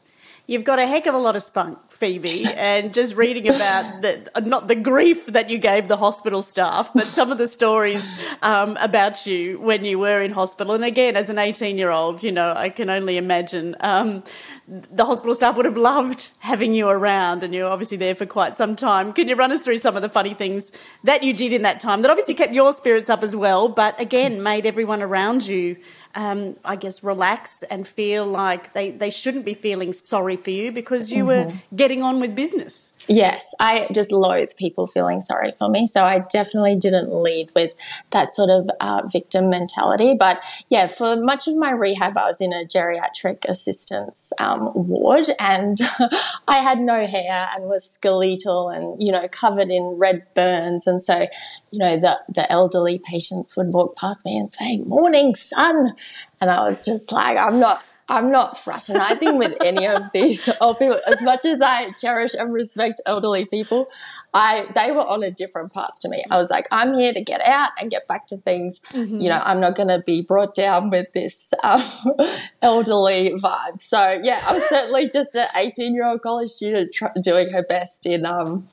You've 0.46 0.66
got 0.66 0.78
a 0.78 0.86
heck 0.86 1.06
of 1.06 1.16
a 1.16 1.18
lot 1.18 1.38
of 1.38 1.44
spunk, 1.44 1.80
Phoebe, 1.90 2.44
and 2.46 2.94
just 2.94 3.16
reading 3.16 3.48
about 3.48 4.02
the 4.02 4.30
not 4.42 4.68
the 4.68 4.76
grief 4.76 5.28
that 5.28 5.50
you 5.50 5.58
gave 5.58 5.88
the 5.88 5.96
hospital 5.96 6.42
staff, 6.42 6.92
but 6.94 7.06
some 7.06 7.32
of 7.32 7.38
the 7.38 7.48
stories 7.48 8.22
um, 8.42 8.76
about 8.82 9.26
you 9.26 9.58
when 9.62 9.86
you 9.86 10.00
were 10.00 10.22
in 10.22 10.32
hospital. 10.32 10.74
And 10.74 10.84
again, 10.84 11.16
as 11.16 11.30
an 11.30 11.40
18 11.40 11.78
year 11.78 11.92
old, 11.92 12.24
you 12.24 12.32
know, 12.34 12.54
I 12.58 12.68
can 12.68 12.90
only 12.90 13.16
imagine 13.16 13.78
um, 13.80 14.22
the 14.68 15.06
hospital 15.06 15.34
staff 15.34 15.56
would 15.56 15.66
have 15.66 15.78
loved 15.78 16.32
having 16.40 16.74
you 16.74 16.90
around, 16.90 17.42
and 17.42 17.54
you're 17.54 17.70
obviously 17.70 17.96
there 17.96 18.14
for 18.14 18.26
quite 18.26 18.58
some 18.58 18.76
time. 18.76 19.14
Can 19.14 19.30
you 19.30 19.38
run 19.38 19.54
us 19.54 19.62
through 19.62 19.78
some 19.78 19.96
of 19.96 20.02
the 20.02 20.10
funny 20.10 20.34
things 20.34 20.74
that 21.06 21.24
you 21.24 21.34
did 21.34 21.54
in 21.54 21.62
that 21.62 21.80
time 21.80 22.02
that 22.02 22.12
obviously 22.12 22.34
kept 22.34 22.52
your 22.52 22.74
spirits 22.74 23.10
up 23.10 23.24
as 23.24 23.34
well, 23.34 23.70
but 23.70 23.98
again 23.98 24.44
made 24.44 24.66
everyone 24.66 25.02
around 25.02 25.48
you? 25.48 25.78
Um, 26.16 26.56
I 26.64 26.76
guess, 26.76 27.04
relax 27.04 27.64
and 27.64 27.88
feel 27.88 28.26
like 28.26 28.74
they, 28.74 28.92
they 28.92 29.10
shouldn't 29.10 29.46
be 29.46 29.54
feeling 29.54 29.94
sorry 29.94 30.36
for 30.36 30.52
you 30.52 30.72
because 30.72 31.12
you 31.12 31.26
mm-hmm. 31.26 31.50
were 31.50 31.56
getting 31.76 32.04
on 32.04 32.20
with 32.20 32.36
business. 32.36 32.93
Yes, 33.08 33.54
I 33.60 33.88
just 33.94 34.12
loathe 34.12 34.56
people 34.56 34.88
feeling 34.88 35.20
sorry 35.20 35.54
for 35.58 35.68
me. 35.70 35.88
So 35.88 36.06
I 36.06 36.20
definitely 36.32 36.76
didn't 36.76 37.14
lead 37.14 37.52
with 37.54 37.74
that 38.12 38.34
sort 38.34 38.50
of 38.50 38.70
uh, 38.80 39.02
victim 39.08 39.50
mentality. 39.50 40.16
But 40.18 40.44
yeah, 40.70 40.88
for 40.88 41.16
much 41.18 41.48
of 41.48 41.58
my 41.58 41.72
rehab, 41.72 42.18
I 42.18 42.26
was 42.28 42.40
in 42.40 42.54
a 42.54 42.66
geriatric 42.66 43.46
assistance 43.46 44.32
um, 44.40 44.72
ward 44.74 45.28
and 45.40 45.78
I 46.48 46.58
had 46.58 46.80
no 46.80 47.06
hair 47.06 47.50
and 47.54 47.66
was 47.66 47.90
skeletal 47.90 48.70
and, 48.70 49.02
you 49.02 49.12
know, 49.12 49.28
covered 49.28 49.70
in 49.70 49.84
red 49.98 50.26
burns. 50.34 50.88
And 50.88 51.04
so, 51.04 51.28
you 51.72 51.80
know, 51.80 51.98
the, 51.98 52.20
the 52.30 52.50
elderly 52.52 53.00
patients 53.00 53.58
would 53.58 53.74
walk 53.74 53.96
past 53.98 54.26
me 54.26 54.38
and 54.38 54.52
say, 54.52 54.78
Morning, 54.78 55.36
son. 55.36 55.94
And 56.40 56.50
I 56.50 56.62
was 56.62 56.86
just 56.86 57.12
like, 57.12 57.38
I'm 57.38 57.60
not 57.60 57.84
I'm 58.10 58.32
not 58.32 58.58
fraternizing 58.58 59.38
with 59.38 59.56
any 59.64 59.88
of 59.88 60.12
these 60.12 60.50
old 60.62 60.80
people. 60.80 61.00
As 61.08 61.22
much 61.22 61.46
as 61.46 61.62
I 61.62 61.92
cherish 61.92 62.34
and 62.34 62.52
respect 62.52 63.00
elderly 63.06 63.46
people, 63.46 63.88
I 64.34 64.68
they 64.76 64.92
were 64.92 65.08
on 65.08 65.24
a 65.24 65.32
different 65.32 65.74
path 65.74 66.00
to 66.02 66.10
me. 66.10 66.24
I 66.30 66.38
was 66.38 66.50
like, 66.50 66.68
I'm 66.72 66.94
here 66.96 67.14
to 67.14 67.24
get 67.24 67.42
out 67.48 67.70
and 67.80 67.90
get 67.90 68.08
back 68.08 68.28
to 68.28 68.38
things. 68.38 68.80
Mm-hmm. 68.92 69.22
You 69.22 69.30
know, 69.30 69.40
I'm 69.42 69.60
not 69.60 69.76
going 69.76 69.90
to 69.90 70.00
be 70.00 70.22
brought 70.22 70.54
down 70.54 70.90
with 70.90 71.12
this 71.14 71.54
um, 71.64 71.82
elderly 72.62 73.34
vibe. 73.42 73.82
So 73.82 74.20
yeah, 74.22 74.44
I'm 74.48 74.62
certainly 74.70 75.10
just 75.10 75.36
an 75.36 75.48
18 75.56 75.94
year 75.94 76.06
old 76.06 76.22
college 76.22 76.50
student 76.50 76.94
tr- 76.94 77.06
doing 77.22 77.50
her 77.52 77.64
best 77.64 78.06
in 78.06 78.26
um, 78.26 78.68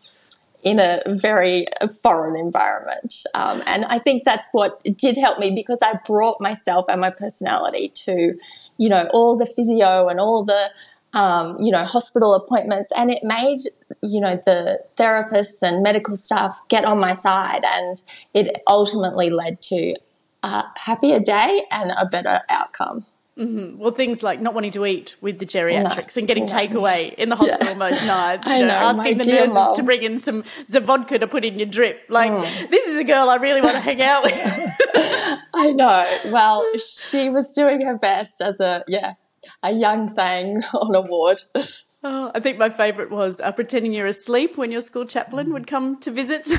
in 0.62 0.78
a 0.78 1.00
very 1.06 1.66
foreign 2.02 2.36
environment. 2.36 3.14
Um, 3.34 3.62
and 3.66 3.84
I 3.86 3.98
think 3.98 4.24
that's 4.24 4.50
what 4.52 4.82
did 4.96 5.16
help 5.16 5.38
me 5.38 5.54
because 5.54 5.78
I 5.82 5.98
brought 6.06 6.40
myself 6.40 6.84
and 6.88 7.00
my 7.00 7.10
personality 7.10 7.88
to, 8.04 8.34
you 8.80 8.88
know, 8.88 9.06
all 9.12 9.36
the 9.36 9.44
physio 9.44 10.08
and 10.08 10.18
all 10.18 10.42
the, 10.42 10.70
um, 11.12 11.54
you 11.60 11.70
know, 11.70 11.84
hospital 11.84 12.34
appointments. 12.34 12.90
And 12.96 13.10
it 13.10 13.22
made, 13.22 13.60
you 14.02 14.20
know, 14.20 14.40
the 14.42 14.80
therapists 14.96 15.62
and 15.62 15.82
medical 15.82 16.16
staff 16.16 16.58
get 16.68 16.86
on 16.86 16.98
my 16.98 17.12
side. 17.12 17.62
And 17.62 18.02
it 18.32 18.62
ultimately 18.66 19.28
led 19.28 19.60
to 19.64 19.96
a 20.42 20.62
happier 20.76 21.20
day 21.20 21.66
and 21.70 21.90
a 21.90 22.06
better 22.06 22.40
outcome. 22.48 23.04
Mm-hmm. 23.38 23.78
Well, 23.78 23.92
things 23.92 24.22
like 24.22 24.40
not 24.40 24.54
wanting 24.54 24.72
to 24.72 24.84
eat 24.84 25.16
with 25.22 25.38
the 25.38 25.46
geriatrics 25.46 26.16
and 26.16 26.26
getting 26.26 26.46
takeaway 26.46 27.14
in 27.14 27.28
the 27.30 27.36
hospital 27.36 27.68
yeah. 27.68 27.74
most 27.74 28.06
nights. 28.06 28.50
You 28.60 28.66
know, 28.66 28.66
know, 28.66 28.74
asking 28.74 29.18
the 29.18 29.24
nurses 29.24 29.54
mom. 29.54 29.76
to 29.76 29.82
bring 29.82 30.02
in 30.02 30.18
some, 30.18 30.44
some 30.66 30.84
vodka 30.84 31.18
to 31.18 31.26
put 31.26 31.44
in 31.44 31.58
your 31.58 31.68
drip. 31.68 32.02
Like, 32.08 32.30
mm. 32.30 32.68
this 32.68 32.86
is 32.86 32.98
a 32.98 33.04
girl 33.04 33.30
I 33.30 33.36
really 33.36 33.62
want 33.62 33.74
to 33.74 33.80
hang 33.80 34.02
out 34.02 34.24
with. 34.24 34.34
I 35.54 35.72
know. 35.72 36.04
Well, 36.32 36.64
she 36.78 37.30
was 37.30 37.54
doing 37.54 37.80
her 37.82 37.96
best 37.96 38.42
as 38.42 38.60
a, 38.60 38.84
yeah, 38.88 39.14
a 39.62 39.72
young 39.72 40.14
thing 40.14 40.62
on 40.74 40.94
a 40.94 41.00
ward. 41.00 41.40
Oh, 42.02 42.30
I 42.34 42.40
think 42.40 42.56
my 42.56 42.70
favourite 42.70 43.10
was 43.10 43.40
uh, 43.40 43.52
pretending 43.52 43.92
you're 43.92 44.06
asleep 44.06 44.56
when 44.56 44.72
your 44.72 44.80
school 44.80 45.04
chaplain 45.04 45.52
would 45.52 45.66
come 45.66 45.98
to 46.00 46.10
visit, 46.10 46.46
so 46.46 46.56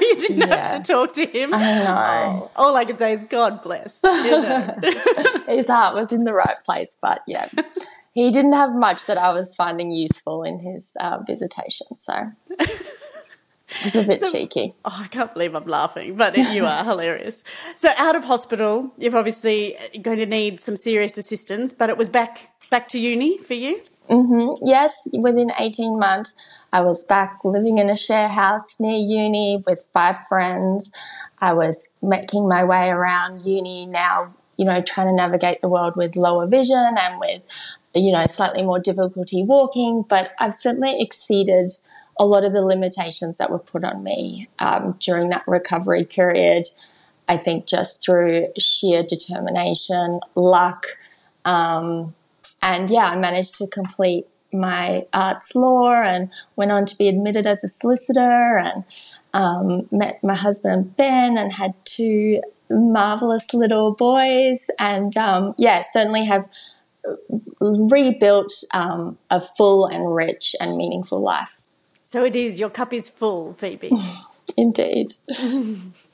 you 0.00 0.16
didn't 0.20 0.38
yes. 0.38 0.72
have 0.72 0.82
to 0.82 0.92
talk 0.92 1.14
to 1.14 1.26
him. 1.26 1.52
I 1.52 1.58
know. 1.58 2.50
Oh, 2.54 2.64
all 2.64 2.76
I 2.76 2.84
can 2.84 2.96
say 2.96 3.14
is 3.14 3.24
God 3.24 3.60
bless. 3.62 3.98
You 4.04 4.30
know. 4.30 4.74
His 5.48 5.66
heart 5.68 5.94
was 5.94 6.12
in 6.12 6.22
the 6.22 6.32
right 6.32 6.56
place, 6.64 6.96
but 7.02 7.22
yeah, 7.26 7.48
he 8.12 8.30
didn't 8.30 8.52
have 8.52 8.72
much 8.72 9.06
that 9.06 9.18
I 9.18 9.32
was 9.32 9.56
finding 9.56 9.90
useful 9.90 10.44
in 10.44 10.60
his 10.60 10.96
uh, 11.00 11.18
visitation. 11.26 11.88
So 11.96 12.30
it's 13.68 13.96
a 13.96 14.04
bit 14.04 14.20
so, 14.24 14.30
cheeky. 14.30 14.74
Oh, 14.84 14.96
I 15.02 15.08
can't 15.08 15.32
believe 15.32 15.54
I'm 15.54 15.66
laughing, 15.66 16.14
but 16.16 16.36
you 16.36 16.64
are 16.64 16.84
hilarious. 16.84 17.42
So 17.76 17.90
out 17.96 18.14
of 18.14 18.22
hospital, 18.22 18.92
you're 18.96 19.16
obviously 19.16 19.76
going 20.00 20.18
to 20.18 20.26
need 20.26 20.60
some 20.60 20.76
serious 20.76 21.18
assistance, 21.18 21.72
but 21.72 21.90
it 21.90 21.96
was 21.96 22.08
back 22.08 22.50
back 22.70 22.88
to 22.88 22.98
uni 22.98 23.38
for 23.38 23.54
you. 23.54 23.82
Mm-hmm. 24.08 24.66
Yes, 24.66 25.08
within 25.12 25.50
18 25.58 25.98
months, 25.98 26.36
I 26.72 26.80
was 26.82 27.04
back 27.04 27.40
living 27.44 27.78
in 27.78 27.88
a 27.88 27.96
share 27.96 28.28
house 28.28 28.78
near 28.78 28.96
uni 28.96 29.62
with 29.66 29.84
five 29.92 30.16
friends. 30.28 30.92
I 31.40 31.52
was 31.52 31.94
making 32.02 32.48
my 32.48 32.64
way 32.64 32.90
around 32.90 33.44
uni 33.46 33.86
now, 33.86 34.34
you 34.56 34.64
know, 34.64 34.82
trying 34.82 35.08
to 35.08 35.12
navigate 35.12 35.60
the 35.60 35.68
world 35.68 35.96
with 35.96 36.16
lower 36.16 36.46
vision 36.46 36.96
and 36.98 37.18
with, 37.18 37.42
you 37.94 38.12
know, 38.12 38.24
slightly 38.26 38.62
more 38.62 38.78
difficulty 38.78 39.42
walking. 39.42 40.02
But 40.02 40.32
I've 40.38 40.54
certainly 40.54 41.00
exceeded 41.00 41.74
a 42.18 42.26
lot 42.26 42.44
of 42.44 42.52
the 42.52 42.62
limitations 42.62 43.38
that 43.38 43.50
were 43.50 43.58
put 43.58 43.84
on 43.84 44.02
me 44.04 44.48
um, 44.58 44.96
during 45.00 45.30
that 45.30 45.44
recovery 45.46 46.04
period. 46.04 46.68
I 47.28 47.36
think 47.36 47.66
just 47.66 48.04
through 48.04 48.48
sheer 48.58 49.02
determination, 49.02 50.20
luck, 50.34 50.86
um, 51.44 52.14
and 52.64 52.88
yeah, 52.88 53.10
I 53.10 53.16
managed 53.16 53.56
to 53.56 53.66
complete 53.66 54.26
my 54.50 55.06
arts 55.12 55.54
law 55.54 55.92
and 55.92 56.30
went 56.56 56.72
on 56.72 56.86
to 56.86 56.96
be 56.96 57.08
admitted 57.08 57.46
as 57.46 57.62
a 57.62 57.68
solicitor 57.68 58.56
and 58.58 58.84
um, 59.34 59.86
met 59.90 60.22
my 60.24 60.34
husband 60.34 60.96
Ben 60.96 61.36
and 61.36 61.52
had 61.52 61.74
two 61.84 62.40
marvelous 62.70 63.52
little 63.52 63.92
boys. 63.92 64.70
And 64.78 65.14
um, 65.18 65.54
yeah, 65.58 65.82
certainly 65.82 66.24
have 66.24 66.48
rebuilt 67.60 68.52
um, 68.72 69.18
a 69.30 69.42
full 69.42 69.86
and 69.86 70.14
rich 70.14 70.56
and 70.58 70.78
meaningful 70.78 71.20
life. 71.20 71.60
So 72.06 72.24
it 72.24 72.34
is, 72.34 72.58
your 72.58 72.70
cup 72.70 72.94
is 72.94 73.10
full, 73.10 73.52
Phoebe. 73.52 73.92
Indeed. 74.56 75.12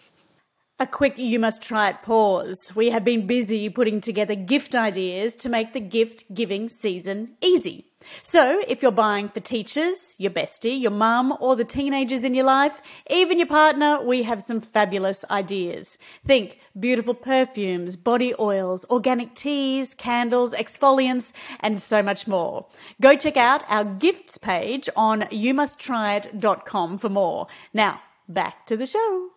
A 0.83 0.87
quick 0.87 1.19
you 1.19 1.39
must 1.39 1.61
try 1.61 1.91
it 1.91 2.01
pause. 2.01 2.73
We 2.75 2.89
have 2.89 3.05
been 3.05 3.27
busy 3.27 3.69
putting 3.69 4.01
together 4.01 4.35
gift 4.35 4.75
ideas 4.75 5.37
to 5.37 5.51
make 5.51 5.75
the 5.75 5.81
gift 5.81 6.33
giving 6.33 6.71
season 6.71 7.33
easy. 7.43 7.91
So, 8.23 8.63
if 8.67 8.81
you're 8.81 8.91
buying 8.91 9.29
for 9.29 9.41
teachers, 9.41 10.15
your 10.17 10.31
bestie, 10.31 10.81
your 10.81 10.91
mum, 10.91 11.37
or 11.39 11.55
the 11.55 11.67
teenagers 11.67 12.25
in 12.25 12.33
your 12.33 12.47
life, 12.47 12.81
even 13.11 13.37
your 13.37 13.47
partner, 13.47 14.01
we 14.03 14.23
have 14.23 14.41
some 14.41 14.63
fabulous 14.63 15.23
ideas. 15.31 15.99
Think 16.27 16.59
beautiful 16.79 17.13
perfumes, 17.13 17.97
body 17.97 18.33
oils, 18.41 18.87
organic 18.89 19.35
teas, 19.35 19.93
candles, 19.93 20.55
exfoliants, 20.55 21.35
and 21.61 21.79
so 21.79 22.03
much 22.03 22.27
more. 22.27 22.65
Go 23.03 23.19
check 23.19 23.37
out 23.37 23.65
our 23.69 23.85
gifts 23.85 24.39
page 24.39 24.89
on 24.97 25.25
youmusttryit.com 25.25 26.97
for 26.97 27.11
more. 27.11 27.49
Now, 27.75 28.01
back 28.31 28.65
to 28.65 28.79
the 28.79 28.87
show. 28.87 29.31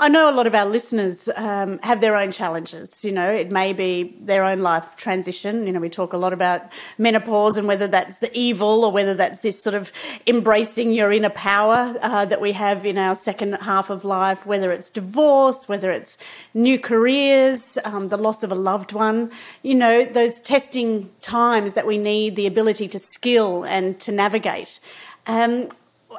I 0.00 0.08
know 0.08 0.28
a 0.28 0.34
lot 0.34 0.46
of 0.46 0.54
our 0.54 0.66
listeners 0.66 1.28
um, 1.36 1.78
have 1.82 2.00
their 2.00 2.16
own 2.16 2.32
challenges. 2.32 3.04
You 3.04 3.12
know, 3.12 3.30
it 3.30 3.50
may 3.50 3.72
be 3.72 4.14
their 4.20 4.44
own 4.44 4.60
life 4.60 4.96
transition. 4.96 5.66
You 5.66 5.72
know, 5.72 5.80
we 5.80 5.90
talk 5.90 6.12
a 6.12 6.16
lot 6.16 6.32
about 6.32 6.62
menopause 6.98 7.56
and 7.56 7.68
whether 7.68 7.86
that's 7.86 8.18
the 8.18 8.36
evil 8.36 8.84
or 8.84 8.92
whether 8.92 9.14
that's 9.14 9.40
this 9.40 9.62
sort 9.62 9.74
of 9.74 9.92
embracing 10.26 10.92
your 10.92 11.12
inner 11.12 11.30
power 11.30 11.94
uh, 12.00 12.24
that 12.24 12.40
we 12.40 12.52
have 12.52 12.86
in 12.86 12.98
our 12.98 13.14
second 13.14 13.54
half 13.54 13.90
of 13.90 14.04
life, 14.04 14.46
whether 14.46 14.72
it's 14.72 14.90
divorce, 14.90 15.68
whether 15.68 15.90
it's 15.90 16.18
new 16.54 16.78
careers, 16.78 17.78
um, 17.84 18.08
the 18.08 18.16
loss 18.16 18.42
of 18.42 18.50
a 18.50 18.56
loved 18.56 18.92
one. 18.92 19.30
You 19.62 19.74
know, 19.74 20.04
those 20.04 20.40
testing 20.40 21.10
times 21.20 21.74
that 21.74 21.86
we 21.86 21.98
need 21.98 22.36
the 22.36 22.46
ability 22.46 22.88
to 22.88 22.98
skill 22.98 23.64
and 23.64 24.00
to 24.00 24.12
navigate. 24.12 24.80
Um, 25.26 25.68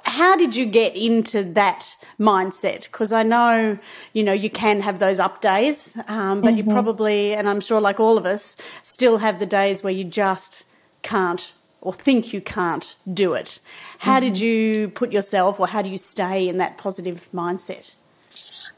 how 0.03 0.35
did 0.35 0.55
you 0.55 0.65
get 0.65 0.95
into 0.95 1.43
that 1.43 1.95
mindset? 2.19 2.83
Because 2.83 3.13
I 3.13 3.23
know, 3.23 3.77
you 4.11 4.23
know, 4.23 4.33
you 4.33 4.49
can 4.49 4.81
have 4.81 4.99
those 4.99 5.19
up 5.19 5.41
days, 5.41 5.97
um, 6.07 6.41
but 6.41 6.49
mm-hmm. 6.49 6.57
you 6.57 6.63
probably, 6.73 7.33
and 7.33 7.49
I'm 7.49 7.61
sure 7.61 7.79
like 7.79 7.99
all 7.99 8.17
of 8.17 8.25
us, 8.25 8.57
still 8.83 9.17
have 9.19 9.39
the 9.39 9.45
days 9.45 9.83
where 9.83 9.93
you 9.93 10.03
just 10.03 10.65
can't 11.01 11.53
or 11.81 11.93
think 11.93 12.33
you 12.33 12.41
can't 12.41 12.95
do 13.11 13.33
it. 13.33 13.59
How 13.99 14.19
mm-hmm. 14.19 14.25
did 14.27 14.39
you 14.39 14.89
put 14.89 15.11
yourself, 15.11 15.59
or 15.59 15.67
how 15.67 15.81
do 15.81 15.89
you 15.89 15.97
stay 15.97 16.47
in 16.47 16.57
that 16.57 16.77
positive 16.77 17.27
mindset? 17.33 17.95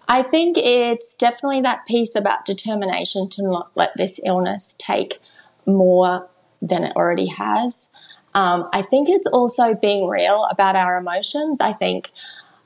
I 0.08 0.22
think 0.22 0.58
it's 0.60 1.16
definitely 1.16 1.62
that 1.62 1.86
piece 1.88 2.16
about 2.16 2.46
determination 2.46 3.30
to 3.30 3.44
not 3.44 3.72
let 3.76 3.92
this 3.98 4.20
illness 4.24 4.76
take 4.78 5.20
more 5.66 6.28
than 6.62 6.84
it 6.84 6.96
already 6.96 7.28
has. 7.28 7.90
Um, 8.36 8.70
I 8.74 8.84
think 8.84 9.10
it's 9.10 9.28
also 9.28 9.74
being 9.74 10.08
real 10.08 10.46
about 10.52 10.76
our 10.76 10.98
emotions. 10.98 11.62
I 11.62 11.74
think, 11.74 12.12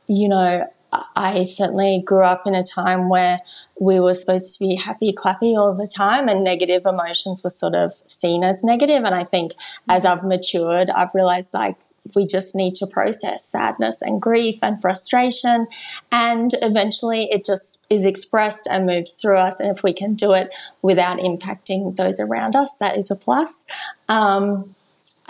you 0.07 0.27
know, 0.27 0.67
I 1.15 1.43
certainly 1.43 2.01
grew 2.03 2.23
up 2.23 2.47
in 2.47 2.55
a 2.55 2.63
time 2.63 3.09
where 3.09 3.41
we 3.79 3.99
were 3.99 4.15
supposed 4.15 4.57
to 4.57 4.65
be 4.65 4.75
happy, 4.75 5.13
clappy 5.13 5.55
all 5.55 5.73
the 5.73 5.85
time, 5.87 6.27
and 6.27 6.43
negative 6.43 6.85
emotions 6.85 7.43
were 7.43 7.51
sort 7.51 7.75
of 7.75 7.93
seen 8.07 8.43
as 8.43 8.63
negative. 8.63 9.03
And 9.03 9.13
I 9.13 9.23
think 9.23 9.53
as 9.87 10.03
I've 10.03 10.23
matured, 10.23 10.89
I've 10.89 11.13
realized 11.13 11.53
like 11.53 11.75
we 12.15 12.25
just 12.25 12.55
need 12.55 12.73
to 12.75 12.87
process 12.87 13.45
sadness 13.45 14.01
and 14.01 14.19
grief 14.19 14.57
and 14.63 14.81
frustration. 14.81 15.67
And 16.11 16.55
eventually 16.63 17.29
it 17.31 17.45
just 17.45 17.77
is 17.91 18.05
expressed 18.05 18.67
and 18.67 18.87
moved 18.87 19.11
through 19.21 19.37
us. 19.37 19.59
And 19.59 19.69
if 19.69 19.83
we 19.83 19.93
can 19.93 20.15
do 20.15 20.33
it 20.33 20.49
without 20.81 21.19
impacting 21.19 21.95
those 21.97 22.19
around 22.19 22.55
us, 22.55 22.75
that 22.77 22.97
is 22.97 23.11
a 23.11 23.15
plus. 23.15 23.67
Um, 24.07 24.73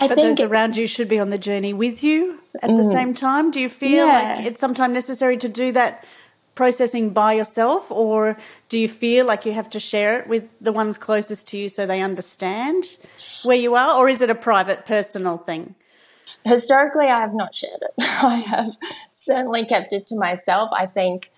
I 0.00 0.08
but 0.08 0.16
those 0.16 0.40
around 0.40 0.76
you 0.76 0.86
should 0.86 1.08
be 1.08 1.18
on 1.18 1.28
the 1.28 1.38
journey 1.38 1.74
with 1.74 2.02
you 2.02 2.40
at 2.62 2.70
mm, 2.70 2.78
the 2.78 2.90
same 2.90 3.14
time. 3.14 3.50
Do 3.50 3.60
you 3.60 3.68
feel 3.68 4.06
yeah. 4.06 4.36
like 4.36 4.46
it's 4.46 4.60
sometimes 4.60 4.94
necessary 4.94 5.36
to 5.36 5.48
do 5.48 5.72
that 5.72 6.04
processing 6.54 7.10
by 7.10 7.34
yourself, 7.34 7.90
or 7.90 8.36
do 8.70 8.78
you 8.78 8.88
feel 8.88 9.26
like 9.26 9.44
you 9.44 9.52
have 9.52 9.68
to 9.70 9.78
share 9.80 10.18
it 10.18 10.26
with 10.26 10.48
the 10.60 10.72
ones 10.72 10.96
closest 10.96 11.48
to 11.48 11.58
you 11.58 11.68
so 11.68 11.86
they 11.86 12.00
understand 12.00 12.98
where 13.42 13.56
you 13.56 13.74
are, 13.74 13.96
or 13.96 14.08
is 14.08 14.22
it 14.22 14.30
a 14.30 14.34
private, 14.34 14.86
personal 14.86 15.36
thing? 15.36 15.74
Historically, 16.44 17.06
I 17.06 17.20
have 17.20 17.34
not 17.34 17.54
shared 17.54 17.80
it. 17.82 17.92
I 17.98 18.36
have 18.36 18.76
certainly 19.12 19.66
kept 19.66 19.92
it 19.92 20.06
to 20.08 20.16
myself. 20.16 20.70
I 20.72 20.86
think 20.86 21.30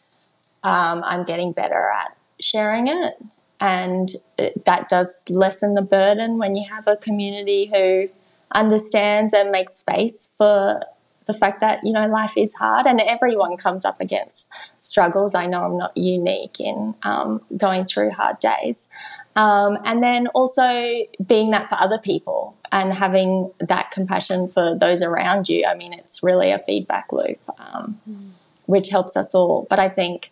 um, 0.62 1.02
I'm 1.04 1.24
getting 1.24 1.52
better 1.52 1.90
at 1.90 2.16
sharing 2.40 2.86
it, 2.86 3.14
and 3.60 4.08
it, 4.38 4.64
that 4.64 4.88
does 4.88 5.24
lessen 5.28 5.74
the 5.74 5.82
burden 5.82 6.38
when 6.38 6.54
you 6.54 6.68
have 6.68 6.86
a 6.86 6.96
community 6.96 7.66
who 7.66 8.08
understands 8.54 9.32
and 9.32 9.50
makes 9.50 9.74
space 9.74 10.34
for 10.36 10.82
the 11.26 11.34
fact 11.34 11.60
that 11.60 11.80
you 11.84 11.92
know 11.92 12.06
life 12.06 12.36
is 12.36 12.54
hard 12.54 12.86
and 12.86 13.00
everyone 13.00 13.56
comes 13.56 13.84
up 13.84 14.00
against 14.00 14.52
struggles. 14.78 15.34
I 15.34 15.46
know 15.46 15.62
I'm 15.62 15.78
not 15.78 15.96
unique 15.96 16.60
in 16.60 16.94
um, 17.02 17.40
going 17.56 17.84
through 17.84 18.10
hard 18.10 18.38
days, 18.40 18.90
um, 19.36 19.78
and 19.84 20.02
then 20.02 20.26
also 20.28 21.06
being 21.24 21.50
that 21.52 21.68
for 21.68 21.76
other 21.76 21.98
people 21.98 22.56
and 22.70 22.92
having 22.94 23.50
that 23.60 23.90
compassion 23.90 24.48
for 24.48 24.76
those 24.76 25.02
around 25.02 25.48
you. 25.48 25.64
I 25.66 25.74
mean, 25.74 25.92
it's 25.92 26.22
really 26.22 26.50
a 26.50 26.58
feedback 26.58 27.12
loop, 27.12 27.38
um, 27.58 28.00
mm. 28.08 28.30
which 28.66 28.88
helps 28.88 29.16
us 29.16 29.34
all. 29.34 29.66
But 29.68 29.78
I 29.78 29.90
think, 29.90 30.30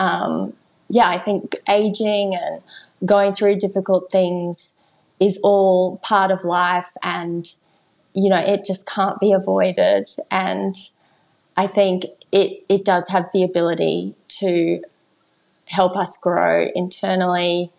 um, 0.00 0.52
yeah, 0.88 1.08
I 1.08 1.18
think 1.18 1.56
aging 1.68 2.34
and 2.34 2.60
going 3.06 3.34
through 3.34 3.56
difficult 3.56 4.10
things 4.10 4.74
is 5.20 5.38
all 5.42 5.98
part 5.98 6.30
of 6.30 6.44
life 6.44 6.90
and 7.02 7.52
you 8.14 8.28
know 8.28 8.38
it 8.38 8.64
just 8.64 8.88
can't 8.88 9.20
be 9.20 9.32
avoided. 9.32 10.08
And 10.30 10.74
i 11.56 11.66
think 11.66 12.04
it 12.32 12.64
it 12.68 12.84
does 12.84 13.08
have 13.08 13.26
the 13.32 13.42
ability 13.42 14.14
to 14.28 14.82
help 15.66 15.96
us 15.96 16.16
grow 16.16 16.68
internally 16.74 17.70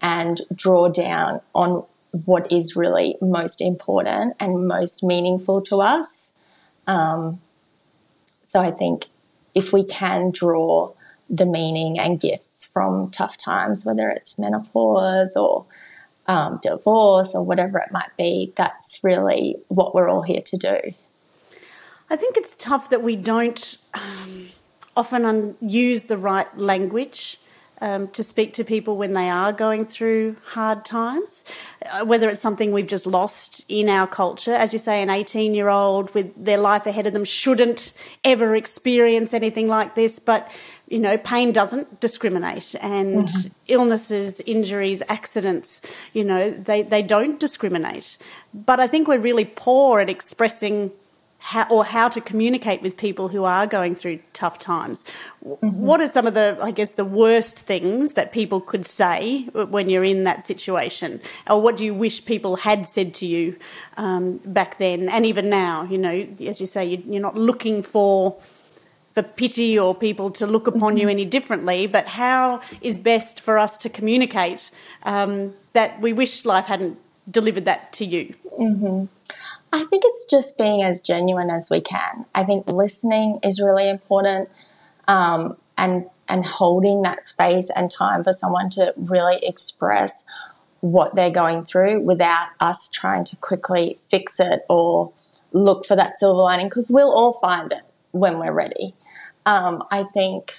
and 0.00 0.40
draw 0.54 0.88
down 0.88 1.40
on 1.54 1.84
what 2.24 2.50
is 2.52 2.76
really 2.76 3.16
most 3.20 3.60
important 3.60 4.34
and 4.38 4.68
most 4.68 5.02
meaningful 5.02 5.62
to 5.62 5.80
us. 5.80 6.32
Um, 6.86 7.40
so 8.52 8.60
i 8.60 8.70
think 8.70 9.06
if 9.54 9.72
we 9.72 9.82
can 9.82 10.30
draw 10.30 10.92
the 11.30 11.46
meaning 11.46 11.98
and 11.98 12.20
gifts 12.20 12.66
from 12.66 13.10
tough 13.10 13.38
times 13.38 13.86
whether 13.86 14.10
it's 14.10 14.38
menopause 14.38 15.34
or 15.36 15.64
um, 16.26 16.60
divorce 16.62 17.34
or 17.34 17.42
whatever 17.42 17.78
it 17.78 17.92
might 17.92 18.10
be, 18.16 18.52
that's 18.56 19.00
really 19.02 19.56
what 19.68 19.94
we're 19.94 20.08
all 20.08 20.22
here 20.22 20.42
to 20.42 20.56
do. 20.56 20.78
I 22.10 22.16
think 22.16 22.36
it's 22.36 22.56
tough 22.56 22.90
that 22.90 23.02
we 23.02 23.16
don't 23.16 23.78
um, 23.94 24.48
often 24.96 25.24
un- 25.24 25.56
use 25.60 26.04
the 26.04 26.18
right 26.18 26.56
language. 26.56 27.38
Um, 27.80 28.06
to 28.10 28.22
speak 28.22 28.54
to 28.54 28.62
people 28.62 28.96
when 28.96 29.12
they 29.12 29.28
are 29.28 29.52
going 29.52 29.86
through 29.86 30.36
hard 30.44 30.84
times, 30.84 31.44
uh, 31.90 32.04
whether 32.04 32.30
it's 32.30 32.40
something 32.40 32.70
we've 32.70 32.86
just 32.86 33.06
lost 33.08 33.64
in 33.68 33.88
our 33.88 34.06
culture. 34.06 34.52
As 34.52 34.72
you 34.72 34.78
say, 34.78 35.02
an 35.02 35.10
18 35.10 35.52
year 35.52 35.68
old 35.68 36.14
with 36.14 36.32
their 36.36 36.58
life 36.58 36.86
ahead 36.86 37.08
of 37.08 37.12
them 37.12 37.24
shouldn't 37.24 37.92
ever 38.22 38.54
experience 38.54 39.34
anything 39.34 39.66
like 39.66 39.96
this, 39.96 40.20
but 40.20 40.48
you 40.92 40.98
know, 40.98 41.16
pain 41.16 41.52
doesn't 41.52 42.00
discriminate, 42.00 42.74
and 42.82 43.24
mm-hmm. 43.24 43.52
illnesses, 43.66 44.42
injuries, 44.42 45.02
accidents, 45.08 45.80
you 46.12 46.22
know, 46.22 46.50
they, 46.50 46.82
they 46.82 47.00
don't 47.00 47.40
discriminate. 47.40 48.18
But 48.52 48.78
I 48.78 48.86
think 48.86 49.08
we're 49.08 49.18
really 49.18 49.46
poor 49.46 50.00
at 50.00 50.10
expressing 50.10 50.90
how 51.38 51.66
or 51.70 51.82
how 51.82 52.08
to 52.08 52.20
communicate 52.20 52.82
with 52.82 52.98
people 52.98 53.28
who 53.28 53.44
are 53.44 53.66
going 53.66 53.94
through 53.94 54.20
tough 54.34 54.58
times. 54.58 55.02
Mm-hmm. 55.44 55.80
What 55.80 56.02
are 56.02 56.08
some 56.08 56.26
of 56.26 56.34
the, 56.34 56.58
I 56.60 56.70
guess, 56.70 56.90
the 56.90 57.06
worst 57.06 57.58
things 57.58 58.12
that 58.12 58.30
people 58.30 58.60
could 58.60 58.84
say 58.84 59.44
when 59.54 59.88
you're 59.88 60.04
in 60.04 60.24
that 60.24 60.44
situation, 60.44 61.22
or 61.48 61.62
what 61.62 61.78
do 61.78 61.86
you 61.86 61.94
wish 61.94 62.22
people 62.26 62.56
had 62.56 62.86
said 62.86 63.14
to 63.14 63.26
you 63.26 63.56
um, 63.96 64.40
back 64.44 64.76
then 64.76 65.08
and 65.08 65.24
even 65.24 65.48
now? 65.48 65.84
You 65.84 65.96
know, 65.96 66.28
as 66.46 66.60
you 66.60 66.66
say, 66.66 66.84
you're 66.84 67.22
not 67.22 67.34
looking 67.34 67.82
for 67.82 68.36
for 69.14 69.22
pity 69.22 69.78
or 69.78 69.94
people 69.94 70.30
to 70.30 70.46
look 70.46 70.66
upon 70.66 70.96
you 70.96 71.02
mm-hmm. 71.02 71.10
any 71.10 71.24
differently, 71.24 71.86
but 71.86 72.06
how 72.06 72.60
is 72.80 72.98
best 72.98 73.40
for 73.40 73.58
us 73.58 73.76
to 73.78 73.88
communicate 73.88 74.70
um, 75.02 75.52
that 75.74 76.00
we 76.00 76.12
wish 76.12 76.44
life 76.44 76.66
hadn't 76.66 76.98
delivered 77.30 77.66
that 77.66 77.92
to 77.94 78.04
you? 78.04 78.34
Mm-hmm. 78.58 79.04
I 79.74 79.84
think 79.84 80.02
it's 80.04 80.26
just 80.26 80.58
being 80.58 80.82
as 80.82 81.00
genuine 81.00 81.50
as 81.50 81.68
we 81.70 81.80
can. 81.80 82.26
I 82.34 82.44
think 82.44 82.66
listening 82.66 83.38
is 83.42 83.60
really 83.60 83.88
important, 83.88 84.50
um, 85.08 85.56
and 85.78 86.06
and 86.28 86.44
holding 86.44 87.02
that 87.02 87.26
space 87.26 87.70
and 87.74 87.90
time 87.90 88.22
for 88.22 88.32
someone 88.32 88.70
to 88.70 88.94
really 88.96 89.38
express 89.42 90.24
what 90.80 91.14
they're 91.14 91.30
going 91.30 91.64
through 91.64 92.00
without 92.00 92.48
us 92.60 92.90
trying 92.90 93.24
to 93.24 93.36
quickly 93.36 93.98
fix 94.10 94.40
it 94.40 94.64
or 94.68 95.12
look 95.52 95.84
for 95.84 95.96
that 95.96 96.18
silver 96.18 96.40
lining 96.40 96.68
because 96.68 96.90
we'll 96.90 97.12
all 97.12 97.32
find 97.34 97.72
it 97.72 97.82
when 98.12 98.38
we're 98.38 98.52
ready. 98.52 98.94
Um, 99.46 99.82
I 99.90 100.04
think 100.04 100.54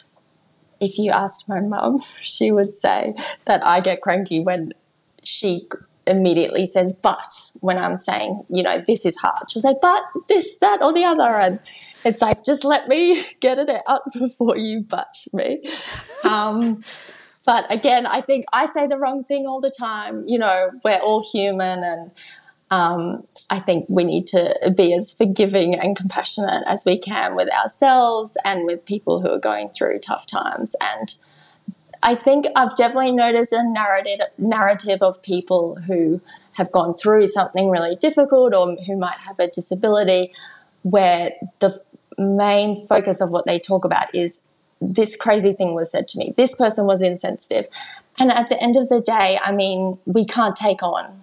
if 0.79 0.97
you 0.97 1.11
asked 1.11 1.47
my 1.47 1.59
mum, 1.59 1.99
she 2.21 2.51
would 2.51 2.73
say 2.73 3.15
that 3.45 3.65
I 3.65 3.81
get 3.81 4.01
cranky 4.01 4.39
when 4.39 4.73
she 5.23 5.67
immediately 6.05 6.65
says, 6.65 6.93
but 6.93 7.51
when 7.61 7.77
I'm 7.77 7.97
saying, 7.97 8.43
you 8.49 8.61
know, 8.61 8.83
this 8.85 9.05
is 9.05 9.17
hard. 9.17 9.49
She'll 9.49 9.61
say, 9.61 9.75
but 9.81 10.01
this, 10.27 10.57
that, 10.57 10.81
or 10.81 10.93
the 10.93 11.05
other. 11.05 11.23
And 11.23 11.59
it's 12.03 12.21
like, 12.21 12.43
just 12.43 12.65
let 12.65 12.87
me 12.87 13.25
get 13.39 13.57
it 13.57 13.69
out 13.87 14.01
before 14.13 14.57
you 14.57 14.81
but 14.81 15.15
me. 15.31 15.63
Um, 16.23 16.83
but 17.45 17.65
again, 17.71 18.05
I 18.05 18.21
think 18.21 18.45
I 18.53 18.65
say 18.67 18.87
the 18.87 18.97
wrong 18.97 19.23
thing 19.23 19.45
all 19.45 19.59
the 19.59 19.71
time. 19.71 20.23
You 20.27 20.39
know, 20.39 20.71
we're 20.83 20.99
all 20.99 21.25
human 21.29 21.83
and 21.83 22.11
um, 22.73 23.27
I 23.51 23.59
think 23.59 23.85
we 23.87 24.03
need 24.03 24.25
to 24.27 24.73
be 24.75 24.95
as 24.95 25.13
forgiving 25.13 25.75
and 25.75 25.95
compassionate 25.95 26.63
as 26.65 26.83
we 26.85 26.97
can 26.97 27.35
with 27.35 27.47
ourselves 27.53 28.35
and 28.43 28.65
with 28.65 28.83
people 28.83 29.21
who 29.21 29.29
are 29.29 29.39
going 29.39 29.69
through 29.69 29.99
tough 29.99 30.25
times. 30.25 30.75
And 30.81 31.13
I 32.01 32.15
think 32.15 32.47
I've 32.55 32.75
definitely 32.75 33.11
noticed 33.11 33.53
a 33.53 33.61
narrative 33.63 34.21
narrative 34.39 35.03
of 35.03 35.21
people 35.21 35.75
who 35.75 36.19
have 36.53 36.71
gone 36.71 36.95
through 36.95 37.27
something 37.27 37.69
really 37.69 37.95
difficult 37.95 38.55
or 38.55 38.75
who 38.87 38.97
might 38.97 39.19
have 39.19 39.39
a 39.39 39.47
disability 39.49 40.33
where 40.81 41.31
the 41.59 41.79
main 42.17 42.87
focus 42.87 43.21
of 43.21 43.29
what 43.29 43.45
they 43.45 43.59
talk 43.59 43.85
about 43.85 44.13
is 44.15 44.41
this 44.81 45.15
crazy 45.15 45.53
thing 45.53 45.75
was 45.75 45.91
said 45.91 46.07
to 46.07 46.17
me. 46.17 46.33
This 46.35 46.55
person 46.55 46.87
was 46.87 47.03
insensitive. 47.03 47.67
And 48.17 48.31
at 48.31 48.49
the 48.49 48.59
end 48.59 48.77
of 48.77 48.89
the 48.89 48.99
day, 48.99 49.39
I 49.43 49.51
mean, 49.51 49.99
we 50.05 50.25
can't 50.25 50.55
take 50.55 50.81
on 50.81 51.21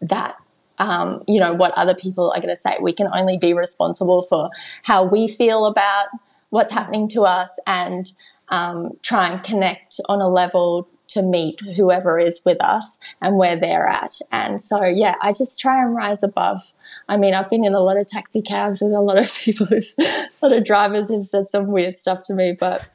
that 0.00 0.36
um, 0.78 1.22
you 1.26 1.40
know, 1.40 1.52
what 1.52 1.72
other 1.72 1.94
people 1.94 2.30
are 2.32 2.40
going 2.40 2.54
to 2.54 2.60
say. 2.60 2.76
We 2.80 2.92
can 2.92 3.08
only 3.12 3.38
be 3.38 3.52
responsible 3.52 4.22
for 4.22 4.50
how 4.82 5.04
we 5.04 5.28
feel 5.28 5.66
about 5.66 6.08
what's 6.50 6.72
happening 6.72 7.08
to 7.08 7.22
us 7.22 7.58
and 7.66 8.10
um, 8.48 8.92
try 9.02 9.28
and 9.28 9.42
connect 9.42 10.00
on 10.08 10.20
a 10.20 10.28
level 10.28 10.88
to 11.08 11.22
meet 11.22 11.60
whoever 11.76 12.18
is 12.18 12.40
with 12.44 12.60
us 12.60 12.98
and 13.22 13.36
where 13.36 13.58
they're 13.58 13.86
at. 13.86 14.18
And 14.32 14.62
so, 14.62 14.84
yeah, 14.84 15.14
I 15.22 15.32
just 15.32 15.58
try 15.60 15.80
and 15.82 15.94
rise 15.94 16.22
above. 16.22 16.72
I 17.08 17.16
mean, 17.16 17.34
I've 17.34 17.48
been 17.48 17.64
in 17.64 17.74
a 17.74 17.80
lot 17.80 17.96
of 17.96 18.06
taxi 18.06 18.42
cabs 18.42 18.80
with 18.80 18.92
a 18.92 19.00
lot 19.00 19.18
of 19.18 19.32
people, 19.38 19.66
who's, 19.66 19.96
a 19.98 20.28
lot 20.42 20.52
of 20.52 20.64
drivers 20.64 21.08
who've 21.08 21.26
said 21.26 21.48
some 21.48 21.68
weird 21.68 21.96
stuff 21.96 22.22
to 22.24 22.34
me, 22.34 22.56
but, 22.58 22.86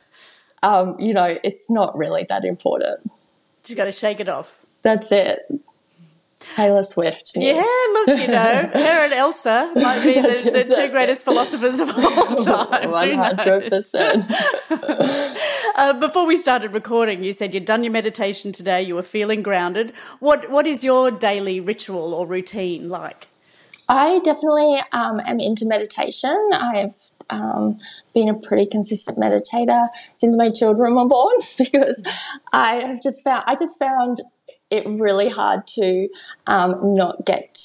um, 0.64 0.96
you 1.00 1.14
know, 1.14 1.38
it's 1.44 1.72
not 1.72 1.98
really 1.98 2.26
that 2.30 2.44
important. 2.44 3.10
Just 3.64 3.78
got 3.78 3.86
to 3.86 3.92
shake 3.92 4.20
it 4.20 4.28
off. 4.28 4.60
That's 4.82 5.12
it. 5.12 5.46
Taylor 6.56 6.84
Swift. 6.84 7.32
Yeah, 7.36 7.64
look, 7.94 8.08
you 8.20 8.28
know, 8.28 8.70
her 8.74 9.06
and 9.06 9.14
Elsa 9.14 9.72
might 9.76 10.04
be 10.04 10.14
the, 10.22 10.52
the 10.52 10.76
two 10.76 10.90
greatest 10.90 11.22
it. 11.22 11.26
philosophers 11.26 11.80
of 11.80 11.90
all 11.90 12.36
time. 12.44 12.92
One 12.92 13.14
hundred 13.14 13.70
percent. 13.72 14.26
Uh, 15.76 15.94
before 16.00 16.26
we 16.26 16.38
started 16.38 16.74
recording, 16.74 17.24
you 17.24 17.34
said 17.34 17.54
you'd 17.54 17.66
done 17.66 17.84
your 17.84 17.94
meditation 17.94 18.52
today. 18.52 18.82
You 18.82 18.96
were 18.96 19.04
feeling 19.04 19.42
grounded. 19.42 19.94
What 20.20 20.50
What 20.50 20.68
is 20.68 20.84
your 20.84 21.12
daily 21.12 21.60
ritual 21.60 22.14
or 22.14 22.26
routine 22.28 22.90
like? 22.90 23.28
I 23.90 24.20
definitely 24.20 24.82
um, 24.92 25.20
am 25.26 25.40
into 25.40 25.66
meditation. 25.66 26.38
I've 26.54 26.94
um, 27.30 27.78
been 28.14 28.30
a 28.30 28.34
pretty 28.34 28.66
consistent 28.66 29.18
meditator 29.18 29.88
since 30.18 30.38
my 30.38 30.50
children 30.50 30.96
were 30.96 31.08
born 31.08 31.36
because 31.58 32.04
I 32.52 32.76
have 32.76 33.02
just 33.02 33.24
found 33.24 33.44
I 33.48 33.56
just 33.56 33.80
found 33.80 34.22
it 34.72 34.88
really 34.88 35.30
hard 35.30 35.68
to 35.68 36.08
um, 36.48 36.94
not 36.96 37.26
get 37.26 37.60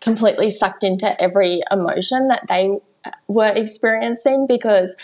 completely 0.00 0.50
sucked 0.50 0.84
into 0.84 1.20
every 1.20 1.60
emotion 1.70 2.28
that 2.28 2.46
they 2.48 2.78
were 3.28 3.52
experiencing 3.54 4.46
because 4.46 4.96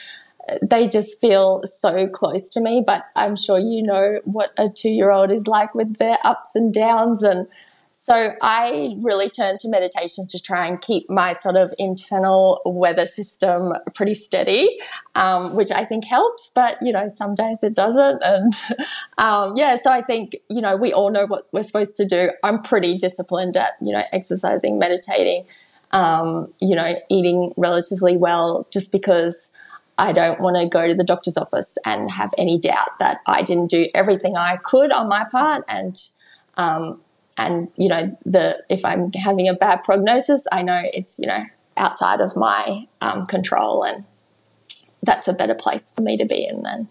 they 0.60 0.88
just 0.88 1.20
feel 1.20 1.62
so 1.62 2.06
close 2.08 2.50
to 2.50 2.60
me. 2.60 2.82
But 2.86 3.04
I'm 3.16 3.36
sure 3.36 3.58
you 3.58 3.82
know 3.82 4.20
what 4.24 4.52
a 4.58 4.68
two 4.68 4.90
year 4.90 5.10
old 5.10 5.30
is 5.30 5.46
like 5.46 5.74
with 5.74 5.96
their 5.96 6.18
ups 6.24 6.54
and 6.54 6.72
downs 6.72 7.22
and 7.22 7.46
so 8.04 8.34
I 8.42 8.96
really 9.00 9.30
turned 9.30 9.60
to 9.60 9.68
meditation 9.70 10.26
to 10.26 10.38
try 10.38 10.66
and 10.66 10.78
keep 10.78 11.08
my 11.08 11.32
sort 11.32 11.56
of 11.56 11.72
internal 11.78 12.60
weather 12.66 13.06
system 13.06 13.72
pretty 13.94 14.12
steady, 14.12 14.78
um, 15.14 15.54
which 15.54 15.72
I 15.72 15.86
think 15.86 16.04
helps. 16.04 16.50
But 16.54 16.76
you 16.82 16.92
know, 16.92 17.08
some 17.08 17.34
days 17.34 17.62
it 17.62 17.72
doesn't, 17.72 18.22
and 18.22 18.52
um, 19.16 19.56
yeah. 19.56 19.76
So 19.76 19.90
I 19.90 20.02
think 20.02 20.36
you 20.50 20.60
know 20.60 20.76
we 20.76 20.92
all 20.92 21.10
know 21.10 21.24
what 21.24 21.48
we're 21.52 21.62
supposed 21.62 21.96
to 21.96 22.04
do. 22.04 22.28
I'm 22.42 22.60
pretty 22.60 22.98
disciplined 22.98 23.56
at 23.56 23.72
you 23.80 23.94
know 23.94 24.02
exercising, 24.12 24.78
meditating, 24.78 25.46
um, 25.92 26.52
you 26.60 26.76
know, 26.76 26.96
eating 27.08 27.54
relatively 27.56 28.18
well, 28.18 28.68
just 28.70 28.92
because. 28.92 29.50
I 29.96 30.12
don't 30.12 30.40
want 30.40 30.56
to 30.56 30.68
go 30.68 30.88
to 30.88 30.94
the 30.96 31.04
doctor's 31.04 31.36
office 31.36 31.78
and 31.86 32.10
have 32.10 32.34
any 32.36 32.58
doubt 32.58 32.98
that 32.98 33.18
I 33.28 33.42
didn't 33.42 33.68
do 33.68 33.86
everything 33.94 34.36
I 34.36 34.56
could 34.56 34.90
on 34.90 35.08
my 35.08 35.22
part, 35.30 35.62
and 35.68 35.96
um, 36.56 37.00
and 37.36 37.68
you 37.76 37.88
know 37.88 38.16
the 38.24 38.62
if 38.68 38.84
i'm 38.84 39.12
having 39.12 39.48
a 39.48 39.54
bad 39.54 39.82
prognosis 39.84 40.46
i 40.52 40.62
know 40.62 40.82
it's 40.92 41.18
you 41.18 41.26
know 41.26 41.44
outside 41.76 42.20
of 42.20 42.36
my 42.36 42.86
um, 43.00 43.26
control 43.26 43.82
and 43.84 44.04
that's 45.02 45.26
a 45.26 45.32
better 45.32 45.54
place 45.54 45.90
for 45.90 46.02
me 46.02 46.16
to 46.16 46.24
be 46.24 46.46
in 46.46 46.62
than 46.62 46.88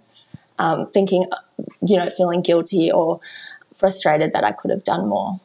um, 0.59 0.87
thinking 0.91 1.25
you 1.85 1.97
know 1.97 2.09
feeling 2.09 2.41
guilty 2.41 2.91
or 2.91 3.19
frustrated 3.77 4.33
that 4.33 4.43
i 4.43 4.51
could 4.51 4.71
have 4.71 4.83
done 4.83 5.07
more. 5.07 5.39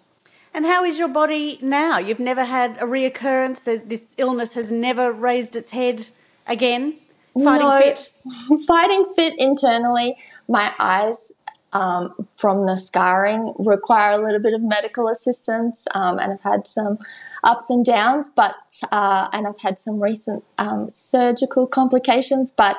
And 0.55 0.67
how 0.67 0.85
is 0.85 0.99
your 0.99 1.09
body 1.09 1.59
now? 1.63 1.99
You've 1.99 2.19
never 2.19 2.45
had 2.45 2.79
a 2.79 2.85
reoccurrence? 2.85 3.63
This 3.65 4.15
illness 4.19 4.55
has 4.55 4.73
never 4.73 5.13
raised 5.13 5.55
its 5.55 5.71
head 5.71 6.09
again? 6.47 6.97
Fighting 7.35 7.69
no, 7.69 7.79
fit? 7.81 8.11
Fighting 8.67 9.05
fit 9.15 9.35
internally 9.39 10.17
my 10.49 10.73
eyes 10.79 11.31
um, 11.73 12.27
from 12.33 12.67
the 12.67 12.77
scarring 12.77 13.55
require 13.59 14.13
a 14.13 14.19
little 14.19 14.41
bit 14.41 14.55
of 14.55 14.63
medical 14.63 15.09
assistance, 15.09 15.87
um, 15.95 16.19
and 16.19 16.33
I've 16.33 16.41
had 16.41 16.67
some 16.67 16.99
ups 17.45 17.71
and 17.71 17.85
downs, 17.85 18.31
but 18.35 18.55
uh, 18.91 19.29
and 19.33 19.47
I've 19.47 19.61
had 19.61 19.79
some 19.79 20.03
recent 20.03 20.45
um, 20.59 20.91
surgical 20.91 21.67
complications, 21.67 22.53
but 22.53 22.77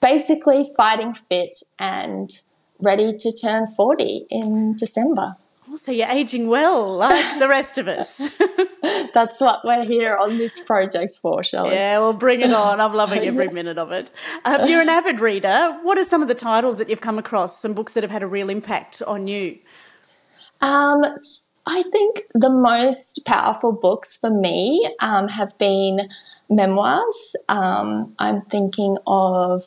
basically 0.00 0.70
fighting 0.76 1.14
fit 1.14 1.62
and 1.78 2.40
ready 2.80 3.12
to 3.12 3.32
turn 3.32 3.66
40 3.66 4.26
in 4.30 4.76
December. 4.76 5.36
Oh, 5.70 5.76
so 5.76 5.92
you're 5.92 6.08
aging 6.08 6.48
well, 6.48 6.96
like 6.96 7.38
the 7.38 7.48
rest 7.48 7.76
of 7.76 7.88
us. 7.88 8.30
That's 9.12 9.38
what 9.40 9.60
we're 9.64 9.84
here 9.84 10.16
on 10.16 10.38
this 10.38 10.60
project 10.60 11.18
for, 11.20 11.42
shall 11.42 11.66
we 11.66 11.74
Yeah, 11.74 11.98
well, 11.98 12.14
bring 12.14 12.40
it 12.40 12.52
on. 12.52 12.80
I'm 12.80 12.94
loving 12.94 13.22
every 13.24 13.48
minute 13.48 13.76
of 13.76 13.92
it. 13.92 14.10
Um, 14.46 14.66
you're 14.66 14.80
an 14.80 14.88
avid 14.88 15.20
reader. 15.20 15.78
What 15.82 15.98
are 15.98 16.04
some 16.04 16.22
of 16.22 16.28
the 16.28 16.34
titles 16.34 16.78
that 16.78 16.88
you've 16.88 17.02
come 17.02 17.18
across, 17.18 17.58
some 17.60 17.74
books 17.74 17.92
that 17.92 18.02
have 18.02 18.10
had 18.10 18.22
a 18.22 18.26
real 18.26 18.48
impact 18.48 19.02
on 19.02 19.28
you? 19.28 19.58
Um, 20.62 21.04
I 21.66 21.82
think 21.82 22.22
the 22.32 22.50
most 22.50 23.26
powerful 23.26 23.72
books 23.72 24.16
for 24.16 24.30
me 24.30 24.88
um, 25.00 25.28
have 25.28 25.56
been 25.58 26.08
memoirs. 26.48 27.36
Um, 27.50 28.14
I'm 28.18 28.40
thinking 28.42 28.96
of 29.06 29.66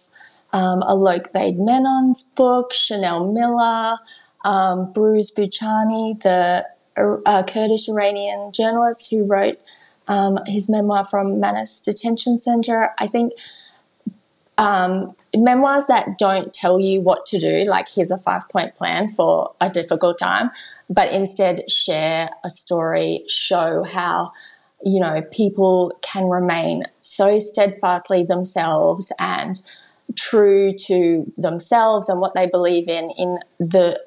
um, 0.52 0.82
Alok 0.82 1.32
Vaid-Menon's 1.32 2.24
book, 2.24 2.74
Chanel 2.74 3.32
Miller, 3.32 4.00
um, 4.44 4.94
Behrouz 4.94 5.34
Boochani, 5.34 6.22
the 6.22 6.66
uh, 6.98 7.44
Kurdish 7.44 7.88
Iranian 7.88 8.52
journalist 8.52 9.10
who 9.12 9.26
wrote 9.26 9.60
um, 10.08 10.40
his 10.46 10.70
memoir 10.70 11.06
from 11.06 11.40
Manus 11.40 11.82
Detention 11.82 12.40
Center. 12.40 12.90
I 12.98 13.08
think 13.08 13.34
um, 14.58 15.16
memoirs 15.36 15.88
that 15.88 16.18
don't 16.18 16.54
tell 16.54 16.80
you 16.80 17.02
what 17.02 17.26
to 17.28 17.40
do, 17.40 17.64
like 17.66 17.88
here's 17.88 18.12
a 18.12 18.18
five 18.18 18.48
point 18.50 18.76
plan 18.76 19.10
for 19.10 19.54
a 19.62 19.70
difficult 19.70 20.20
time, 20.20 20.52
but 20.90 21.12
instead 21.12 21.70
share 21.70 22.30
a 22.44 22.50
story, 22.50 23.24
show 23.28 23.84
how 23.84 24.32
you 24.84 25.00
know 25.00 25.22
people 25.32 25.98
can 26.02 26.26
remain 26.26 26.84
so 27.02 27.40
steadfastly 27.40 28.24
themselves 28.24 29.12
and 29.20 29.64
true 30.16 30.74
to 30.74 31.32
themselves 31.38 32.10
and 32.10 32.20
what 32.20 32.34
they 32.34 32.48
believe 32.48 32.88
in 32.88 33.12
in 33.12 33.38
the 33.60 34.00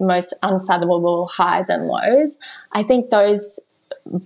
most 0.00 0.34
unfathomable 0.42 1.26
highs 1.28 1.68
and 1.68 1.86
lows. 1.86 2.38
I 2.72 2.82
think 2.82 3.10
those 3.10 3.60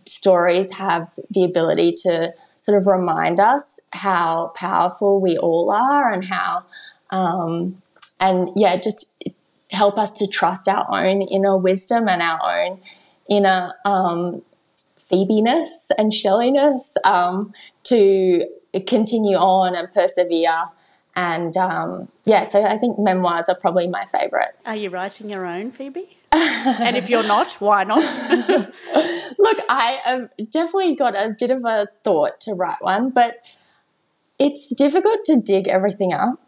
stories 0.06 0.76
have 0.76 1.11
the 1.30 1.44
ability 1.44 1.94
to 2.04 2.35
sort 2.59 2.78
of 2.78 2.87
remind 2.87 3.40
us 3.40 3.80
how 3.92 4.52
powerful 4.54 5.20
we 5.20 5.38
all 5.38 5.70
are 5.70 6.12
and 6.12 6.24
how, 6.24 6.64
um, 7.11 7.80
and 8.20 8.50
yeah, 8.54 8.76
just 8.76 9.22
help 9.70 9.98
us 9.98 10.11
to 10.12 10.26
trust 10.26 10.68
our 10.68 10.87
own 10.90 11.22
inner 11.22 11.56
wisdom 11.56 12.09
and 12.09 12.20
our 12.22 12.40
own 12.42 12.80
inner 13.28 13.74
um, 13.85 14.42
Phoebe-ness 15.09 15.90
and 15.96 16.12
Shelliness 16.12 16.96
um, 17.04 17.52
to 17.85 18.46
continue 18.87 19.37
on 19.37 19.74
and 19.74 19.92
persevere 19.92 20.64
and 21.16 21.57
um, 21.57 22.09
yeah, 22.25 22.46
so 22.46 22.62
I 22.62 22.79
think 22.79 22.99
memoirs 22.99 23.49
are 23.49 23.55
probably 23.55 23.88
my 23.88 24.07
favourite. 24.07 24.53
Are 24.64 24.77
you 24.77 24.90
writing 24.90 25.29
your 25.29 25.46
own, 25.46 25.70
Phoebe? 25.70 26.16
and 26.33 26.96
if 26.96 27.11
you're 27.11 27.27
not, 27.27 27.53
why 27.55 27.83
not? 27.83 27.99
Look, 29.38 29.59
I 29.68 29.99
have 30.05 30.31
definitely 30.51 30.94
got 30.94 31.16
a 31.16 31.35
bit 31.38 31.51
of 31.51 31.64
a 31.64 31.88
thought 32.05 32.40
to 32.42 32.53
write 32.53 32.81
one, 32.81 33.11
but 33.11 33.35
it's 34.38 34.73
difficult 34.75 35.25
to 35.25 35.40
dig 35.40 35.66
everything 35.66 36.12
up, 36.12 36.40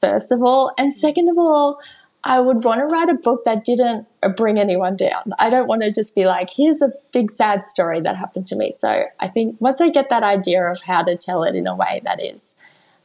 first 0.00 0.30
of 0.30 0.42
all. 0.42 0.72
And 0.76 0.92
second 0.92 1.30
of 1.30 1.38
all, 1.38 1.80
I 2.22 2.40
would 2.40 2.64
want 2.64 2.80
to 2.80 2.86
write 2.86 3.08
a 3.08 3.14
book 3.14 3.44
that 3.44 3.64
didn't 3.64 4.06
bring 4.36 4.58
anyone 4.58 4.96
down. 4.96 5.32
I 5.38 5.50
don't 5.50 5.68
want 5.68 5.82
to 5.82 5.92
just 5.92 6.14
be 6.14 6.26
like, 6.26 6.48
here's 6.50 6.80
a 6.80 6.92
big 7.12 7.30
sad 7.30 7.64
story 7.64 8.00
that 8.00 8.16
happened 8.16 8.46
to 8.48 8.56
me. 8.56 8.74
So 8.78 9.04
I 9.20 9.28
think 9.28 9.60
once 9.60 9.80
I 9.80 9.90
get 9.90 10.08
that 10.10 10.22
idea 10.22 10.64
of 10.64 10.82
how 10.82 11.02
to 11.02 11.16
tell 11.16 11.44
it 11.44 11.54
in 11.54 11.66
a 11.66 11.74
way 11.74 12.00
that 12.04 12.22
is 12.22 12.54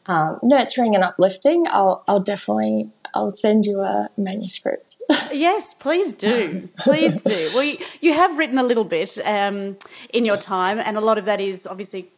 um, 0.09 0.39
nurturing 0.41 0.95
and 0.95 1.03
uplifting, 1.03 1.65
I'll, 1.69 2.03
I'll 2.07 2.19
definitely 2.19 2.89
I'll 3.13 3.31
send 3.31 3.65
you 3.65 3.81
a 3.81 4.09
manuscript. 4.17 4.97
yes, 5.31 5.73
please 5.73 6.15
do. 6.15 6.69
Please 6.79 7.21
do. 7.21 7.49
Well, 7.53 7.63
you, 7.63 7.77
you 8.01 8.13
have 8.13 8.37
written 8.37 8.57
a 8.57 8.63
little 8.63 8.83
bit 8.83 9.17
um, 9.23 9.77
in 10.13 10.25
your 10.25 10.37
time, 10.37 10.79
and 10.79 10.97
a 10.97 11.01
lot 11.01 11.17
of 11.17 11.25
that 11.25 11.39
is 11.39 11.65
obviously 11.65 12.09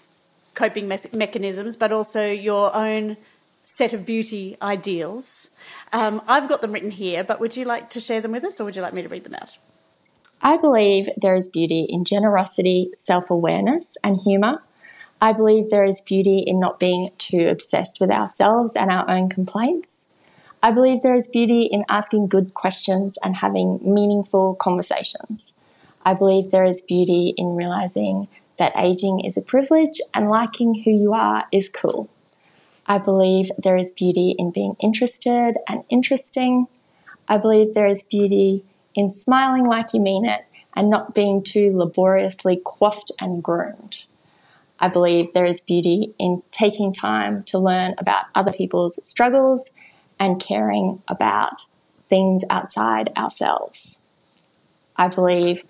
coping 0.53 0.87
me- 0.87 0.97
mechanisms, 1.13 1.75
but 1.75 1.91
also 1.91 2.29
your 2.31 2.75
own 2.75 3.17
set 3.65 3.93
of 3.93 4.05
beauty 4.05 4.57
ideals. 4.61 5.49
Um, 5.93 6.21
I've 6.27 6.49
got 6.49 6.61
them 6.61 6.71
written 6.71 6.91
here, 6.91 7.23
but 7.23 7.39
would 7.39 7.55
you 7.55 7.65
like 7.65 7.89
to 7.91 7.99
share 7.99 8.21
them 8.21 8.31
with 8.31 8.43
us 8.43 8.59
or 8.59 8.65
would 8.65 8.75
you 8.75 8.81
like 8.81 8.93
me 8.93 9.01
to 9.01 9.07
read 9.07 9.23
them 9.23 9.35
out? 9.35 9.57
I 10.41 10.57
believe 10.57 11.07
there 11.17 11.35
is 11.35 11.47
beauty 11.47 11.85
in 11.87 12.03
generosity, 12.03 12.91
self 12.95 13.29
awareness, 13.29 13.95
and 14.03 14.19
humour. 14.21 14.61
I 15.23 15.33
believe 15.33 15.69
there 15.69 15.85
is 15.85 16.01
beauty 16.01 16.39
in 16.39 16.59
not 16.59 16.79
being 16.79 17.11
too 17.19 17.47
obsessed 17.47 18.01
with 18.01 18.09
ourselves 18.09 18.75
and 18.75 18.89
our 18.89 19.07
own 19.07 19.29
complaints. 19.29 20.07
I 20.63 20.71
believe 20.71 21.01
there 21.01 21.13
is 21.13 21.27
beauty 21.27 21.63
in 21.63 21.85
asking 21.87 22.27
good 22.27 22.55
questions 22.55 23.19
and 23.23 23.35
having 23.35 23.79
meaningful 23.83 24.55
conversations. 24.55 25.53
I 26.03 26.15
believe 26.15 26.49
there 26.49 26.65
is 26.65 26.81
beauty 26.81 27.35
in 27.37 27.55
realizing 27.55 28.29
that 28.57 28.73
aging 28.75 29.19
is 29.19 29.37
a 29.37 29.43
privilege 29.43 30.01
and 30.11 30.27
liking 30.27 30.73
who 30.73 30.91
you 30.91 31.13
are 31.13 31.45
is 31.51 31.69
cool. 31.69 32.09
I 32.87 32.97
believe 32.97 33.51
there 33.59 33.77
is 33.77 33.91
beauty 33.91 34.35
in 34.39 34.49
being 34.49 34.75
interested 34.79 35.55
and 35.67 35.83
interesting. 35.89 36.65
I 37.27 37.37
believe 37.37 37.75
there 37.75 37.87
is 37.87 38.01
beauty 38.01 38.63
in 38.95 39.07
smiling 39.07 39.65
like 39.65 39.93
you 39.93 39.99
mean 39.99 40.25
it 40.25 40.45
and 40.75 40.89
not 40.89 41.13
being 41.13 41.43
too 41.43 41.71
laboriously 41.77 42.59
coiffed 42.65 43.11
and 43.19 43.43
groomed. 43.43 44.05
I 44.81 44.89
believe 44.89 45.31
there 45.31 45.45
is 45.45 45.61
beauty 45.61 46.13
in 46.19 46.43
taking 46.51 46.91
time 46.91 47.43
to 47.43 47.59
learn 47.59 47.95
about 47.97 48.25
other 48.35 48.51
people's 48.51 48.99
struggles 49.07 49.71
and 50.19 50.41
caring 50.41 51.01
about 51.07 51.61
things 52.09 52.43
outside 52.49 53.09
ourselves. 53.15 53.99
I 54.97 55.07
believe 55.07 55.63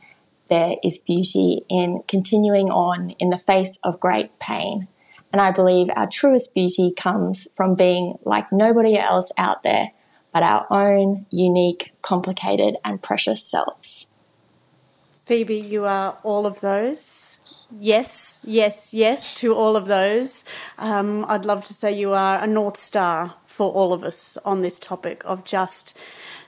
there 0.48 0.78
is 0.84 0.98
beauty 0.98 1.64
in 1.70 2.02
continuing 2.08 2.72
on 2.72 3.12
in 3.12 3.30
the 3.30 3.38
face 3.38 3.78
of 3.84 4.00
great 4.00 4.40
pain 4.40 4.88
and 5.32 5.42
I 5.42 5.52
believe 5.52 5.90
our 5.96 6.08
truest 6.08 6.54
beauty 6.54 6.94
comes 6.96 7.48
from 7.56 7.76
being 7.76 8.18
like 8.26 8.52
nobody 8.52 8.98
else 8.98 9.32
out 9.38 9.64
there, 9.64 9.92
but 10.34 10.44
our 10.44 10.68
own 10.70 11.26
unique, 11.30 11.94
complicated, 12.02 12.76
and 12.84 13.02
precious 13.02 13.44
selves. 13.44 14.08
Phoebe, 15.24 15.56
you 15.56 15.86
are 15.86 16.18
all 16.24 16.46
of 16.46 16.60
those. 16.60 17.31
Yes, 17.80 18.42
yes, 18.44 18.94
yes 18.94 19.36
to 19.36 19.54
all 19.54 19.76
of 19.76 19.88
those. 19.88 20.44
Um, 20.78 21.26
I'd 21.28 21.46
love 21.46 21.66
to 21.66 21.74
say 21.74 21.92
you 21.92 22.14
are 22.14 22.44
a 22.44 22.48
North 22.48 22.78
Star 22.78 23.34
for 23.46 23.72
all 23.72 23.94
of 23.94 24.04
us 24.04 24.38
on 24.46 24.62
this 24.62 24.80
topic 24.80 25.22
of 25.26 25.44
just 25.44 25.98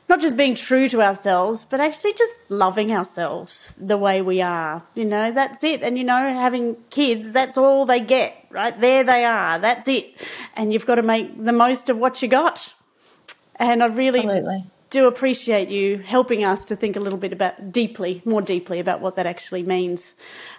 not 0.10 0.20
just 0.20 0.36
being 0.36 0.54
true 0.56 0.90
to 0.90 1.02
ourselves, 1.02 1.66
but 1.66 1.80
actually 1.80 2.14
just 2.14 2.34
loving 2.50 2.92
ourselves 2.92 3.74
the 3.78 3.98
way 3.98 4.22
we 4.22 4.42
are. 4.42 4.84
You 4.96 5.06
know, 5.06 5.32
that's 5.32 5.64
it. 5.64 5.82
And 5.82 5.98
you 5.98 6.04
know, 6.04 6.34
having 6.34 6.76
kids, 6.90 7.32
that's 7.32 7.58
all 7.58 7.86
they 7.86 8.02
get, 8.02 8.46
right? 8.50 8.78
There 8.80 9.04
they 9.04 9.24
are. 9.24 9.60
That's 9.60 9.88
it. 9.88 10.14
And 10.56 10.74
you've 10.74 10.86
got 10.86 10.96
to 10.96 11.04
make 11.04 11.44
the 11.44 11.54
most 11.54 11.90
of 11.90 11.98
what 11.98 12.22
you 12.22 12.28
got. 12.28 12.74
And 13.56 13.82
I 13.82 13.88
really 13.88 14.20
Absolutely. 14.20 14.66
Do 14.94 15.08
appreciate 15.08 15.70
you 15.70 15.98
helping 15.98 16.44
us 16.44 16.66
to 16.66 16.76
think 16.76 16.96
a 16.96 17.00
little 17.00 17.18
bit 17.18 17.34
about 17.34 17.72
deeply, 17.72 18.22
more 18.26 18.44
deeply 18.44 18.80
about 18.80 19.02
what 19.02 19.16
that 19.16 19.26
actually 19.26 19.64
means 19.64 20.16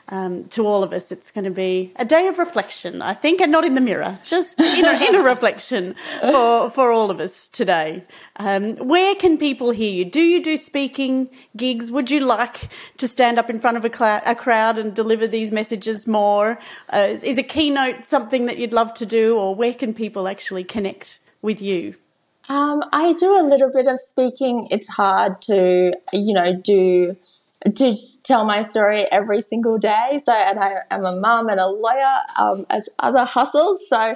um, 0.08 0.44
to 0.48 0.66
all 0.66 0.82
of 0.82 0.92
us, 0.92 1.12
it's 1.12 1.30
going 1.30 1.44
to 1.44 1.52
be 1.52 1.92
a 1.96 2.04
day 2.04 2.26
of 2.26 2.38
reflection, 2.38 3.00
I 3.00 3.14
think, 3.14 3.40
and 3.40 3.52
not 3.52 3.64
in 3.64 3.76
the 3.76 3.80
mirror, 3.80 4.18
just 4.24 4.60
in 4.60 4.84
a, 4.84 5.08
in 5.08 5.14
a 5.14 5.22
reflection 5.22 5.94
for, 6.20 6.68
for 6.68 6.90
all 6.90 7.12
of 7.12 7.20
us 7.20 7.46
today. 7.46 8.02
Um, 8.36 8.74
where 8.76 9.14
can 9.14 9.38
people 9.38 9.70
hear 9.70 9.90
you? 9.90 10.04
Do 10.04 10.20
you 10.20 10.42
do 10.42 10.56
speaking 10.56 11.30
gigs? 11.56 11.92
Would 11.92 12.10
you 12.10 12.20
like 12.20 12.70
to 12.98 13.06
stand 13.06 13.38
up 13.38 13.48
in 13.48 13.60
front 13.60 13.76
of 13.76 13.84
a, 13.84 13.96
cl- 13.96 14.20
a 14.26 14.34
crowd 14.34 14.78
and 14.78 14.92
deliver 14.92 15.28
these 15.28 15.52
messages 15.52 16.08
more? 16.08 16.58
Uh, 16.92 17.16
is 17.22 17.38
a 17.38 17.44
keynote 17.44 18.04
something 18.04 18.46
that 18.46 18.58
you'd 18.58 18.72
love 18.72 18.94
to 18.94 19.06
do, 19.06 19.38
or 19.38 19.54
where 19.54 19.74
can 19.74 19.94
people 19.94 20.26
actually 20.26 20.64
connect 20.64 21.20
with 21.40 21.62
you? 21.62 21.94
Um, 22.48 22.82
I 22.92 23.12
do 23.14 23.38
a 23.38 23.42
little 23.42 23.70
bit 23.70 23.86
of 23.86 23.98
speaking. 23.98 24.68
It's 24.70 24.88
hard 24.88 25.40
to, 25.42 25.94
you 26.12 26.34
know, 26.34 26.54
do 26.54 27.16
to 27.74 27.96
tell 28.22 28.44
my 28.44 28.60
story 28.60 29.06
every 29.10 29.40
single 29.40 29.78
day. 29.78 30.20
So, 30.22 30.32
and 30.32 30.58
I 30.58 30.80
am 30.90 31.04
a 31.06 31.16
mum 31.16 31.48
and 31.48 31.58
a 31.58 31.66
lawyer 31.66 32.16
um, 32.36 32.66
as 32.68 32.90
other 32.98 33.24
hustles. 33.24 33.88
So, 33.88 34.14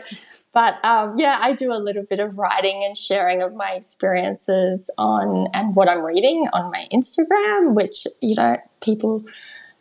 but 0.53 0.85
um, 0.85 1.19
yeah, 1.19 1.39
I 1.41 1.55
do 1.55 1.73
a 1.73 1.79
little 1.79 2.03
bit 2.03 2.21
of 2.21 2.37
writing 2.39 2.85
and 2.85 2.97
sharing 2.97 3.41
of 3.41 3.55
my 3.55 3.73
experiences 3.73 4.91
on 4.99 5.49
and 5.55 5.75
what 5.75 5.89
I'm 5.89 6.03
reading 6.03 6.47
on 6.53 6.71
my 6.71 6.87
Instagram, 6.93 7.75
which 7.75 8.07
you 8.21 8.35
know 8.35 8.59
people 8.83 9.25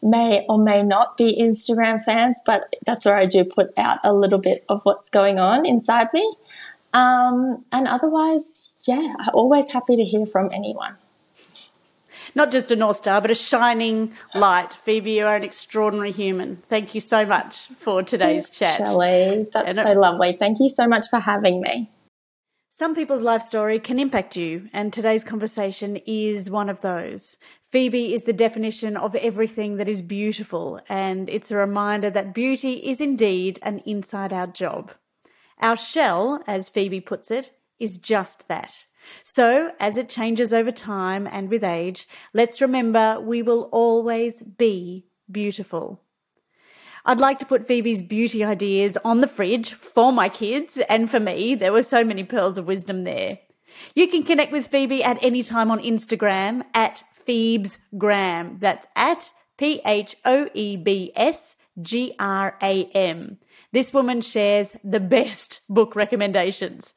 may 0.02 0.46
or 0.48 0.58
may 0.58 0.84
not 0.84 1.18
be 1.18 1.38
Instagram 1.42 2.02
fans, 2.04 2.42
but 2.46 2.74
that's 2.86 3.06
where 3.06 3.18
I 3.18 3.26
do 3.26 3.44
put 3.44 3.74
out 3.78 4.00
a 4.04 4.14
little 4.14 4.40
bit 4.40 4.64
of 4.70 4.82
what's 4.84 5.10
going 5.10 5.40
on 5.40 5.66
inside 5.66 6.08
me. 6.14 6.36
Um, 6.98 7.64
and 7.72 7.88
otherwise, 7.88 8.76
yeah, 8.88 9.14
I'm 9.20 9.34
always 9.34 9.72
happy 9.72 9.96
to 9.96 10.04
hear 10.04 10.26
from 10.26 10.50
anyone 10.52 10.96
not 12.38 12.52
just 12.52 12.72
a 12.72 12.76
North 12.76 12.98
Star, 12.98 13.20
but 13.20 13.32
a 13.32 13.36
shining 13.36 14.14
light. 14.36 14.72
Phoebe, 14.74 15.14
you 15.14 15.26
are 15.26 15.36
an 15.36 15.44
extraordinary 15.44 16.12
human. 16.12 16.62
Thank 16.70 16.94
you 16.96 17.02
so 17.02 17.26
much 17.26 17.68
for 17.80 18.04
today's 18.04 18.48
Thanks, 18.48 18.60
chat. 18.60 18.88
Shelley, 18.88 19.48
that's 19.52 19.66
and 19.66 19.78
so 19.78 19.92
it, 19.92 19.98
lovely. 19.98 20.38
Thank 20.38 20.60
you 20.60 20.70
so 20.70 20.88
much 20.88 21.08
for 21.10 21.20
having 21.20 21.62
me. 21.62 21.90
Some 22.70 22.94
people's 22.94 23.24
life 23.24 23.42
story 23.42 23.80
can 23.80 23.98
impact 23.98 24.36
you, 24.36 24.70
and 24.72 24.94
today's 24.94 25.24
conversation 25.24 25.98
is 26.06 26.52
one 26.52 26.70
of 26.70 26.82
those. 26.82 27.38
Phoebe 27.72 28.14
is 28.14 28.24
the 28.24 28.34
definition 28.34 28.96
of 28.96 29.16
everything 29.16 29.78
that 29.78 29.90
is 29.90 30.04
beautiful, 30.04 30.80
and 30.88 31.28
it's 31.30 31.50
a 31.50 31.58
reminder 31.58 32.12
that 32.12 32.36
beauty 32.36 32.74
is 32.74 33.02
indeed 33.02 33.60
an 33.64 33.80
inside 33.80 34.32
out 34.32 34.54
job. 34.54 34.92
Our 35.60 35.76
shell, 35.76 36.44
as 36.48 36.70
Phoebe 36.70 37.02
puts 37.02 37.32
it, 37.32 37.52
is 37.80 37.98
just 37.98 38.48
that 38.48 38.86
so, 39.24 39.72
as 39.80 39.98
it 39.98 40.10
changes 40.10 40.54
over 40.54 40.72
time 40.72 41.28
and 41.28 41.50
with 41.50 41.64
age, 41.64 42.08
let's 42.34 42.62
remember 42.62 43.20
we 43.20 43.42
will 43.42 43.64
always 43.72 44.42
be 44.42 45.06
beautiful. 45.32 46.02
I'd 47.06 47.20
like 47.20 47.40
to 47.40 47.46
put 47.46 47.66
Phoebe's 47.66 48.02
beauty 48.02 48.44
ideas 48.44 48.98
on 49.06 49.22
the 49.22 49.28
fridge 49.28 49.74
for 49.74 50.12
my 50.12 50.28
kids 50.28 50.78
and 50.90 51.10
for 51.10 51.20
me. 51.20 51.56
There 51.56 51.72
were 51.72 51.82
so 51.82 52.04
many 52.04 52.24
pearls 52.24 52.58
of 52.58 52.68
wisdom 52.68 53.06
there. 53.06 53.40
You 53.96 54.08
can 54.08 54.24
connect 54.24 54.52
with 54.52 54.68
Phoebe 54.68 55.04
at 55.04 55.22
any 55.22 55.44
time 55.44 55.72
on 55.72 55.80
Instagram 55.80 56.64
at 56.74 57.04
Phoebes 57.14 57.80
Gram. 57.98 58.58
That's 58.60 58.88
at 58.96 59.32
P 59.58 59.82
H 59.86 60.18
O 60.26 60.50
E 60.54 60.76
B 60.76 61.12
S 61.16 61.56
G 61.82 62.14
R 62.20 62.58
A 62.62 62.86
M. 62.86 63.38
This 63.78 63.94
woman 63.94 64.22
shares 64.22 64.76
the 64.84 65.00
best 65.00 65.62
book 65.70 65.96
recommendations. 65.96 66.96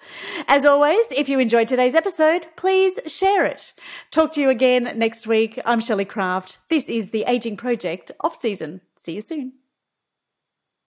As 0.48 0.64
always, 0.64 1.12
if 1.12 1.28
you 1.28 1.38
enjoyed 1.38 1.68
today's 1.68 1.94
episode, 1.94 2.46
please 2.56 2.98
share 3.06 3.44
it. 3.44 3.74
Talk 4.10 4.32
to 4.32 4.40
you 4.40 4.48
again 4.48 4.90
next 4.96 5.26
week. 5.26 5.60
I'm 5.66 5.80
Shelley 5.80 6.06
Craft. 6.06 6.56
This 6.70 6.88
is 6.88 7.10
the 7.10 7.24
Aging 7.26 7.58
Project 7.58 8.12
off 8.20 8.34
season. 8.34 8.80
See 8.96 9.16
you 9.16 9.20
soon. 9.20 9.59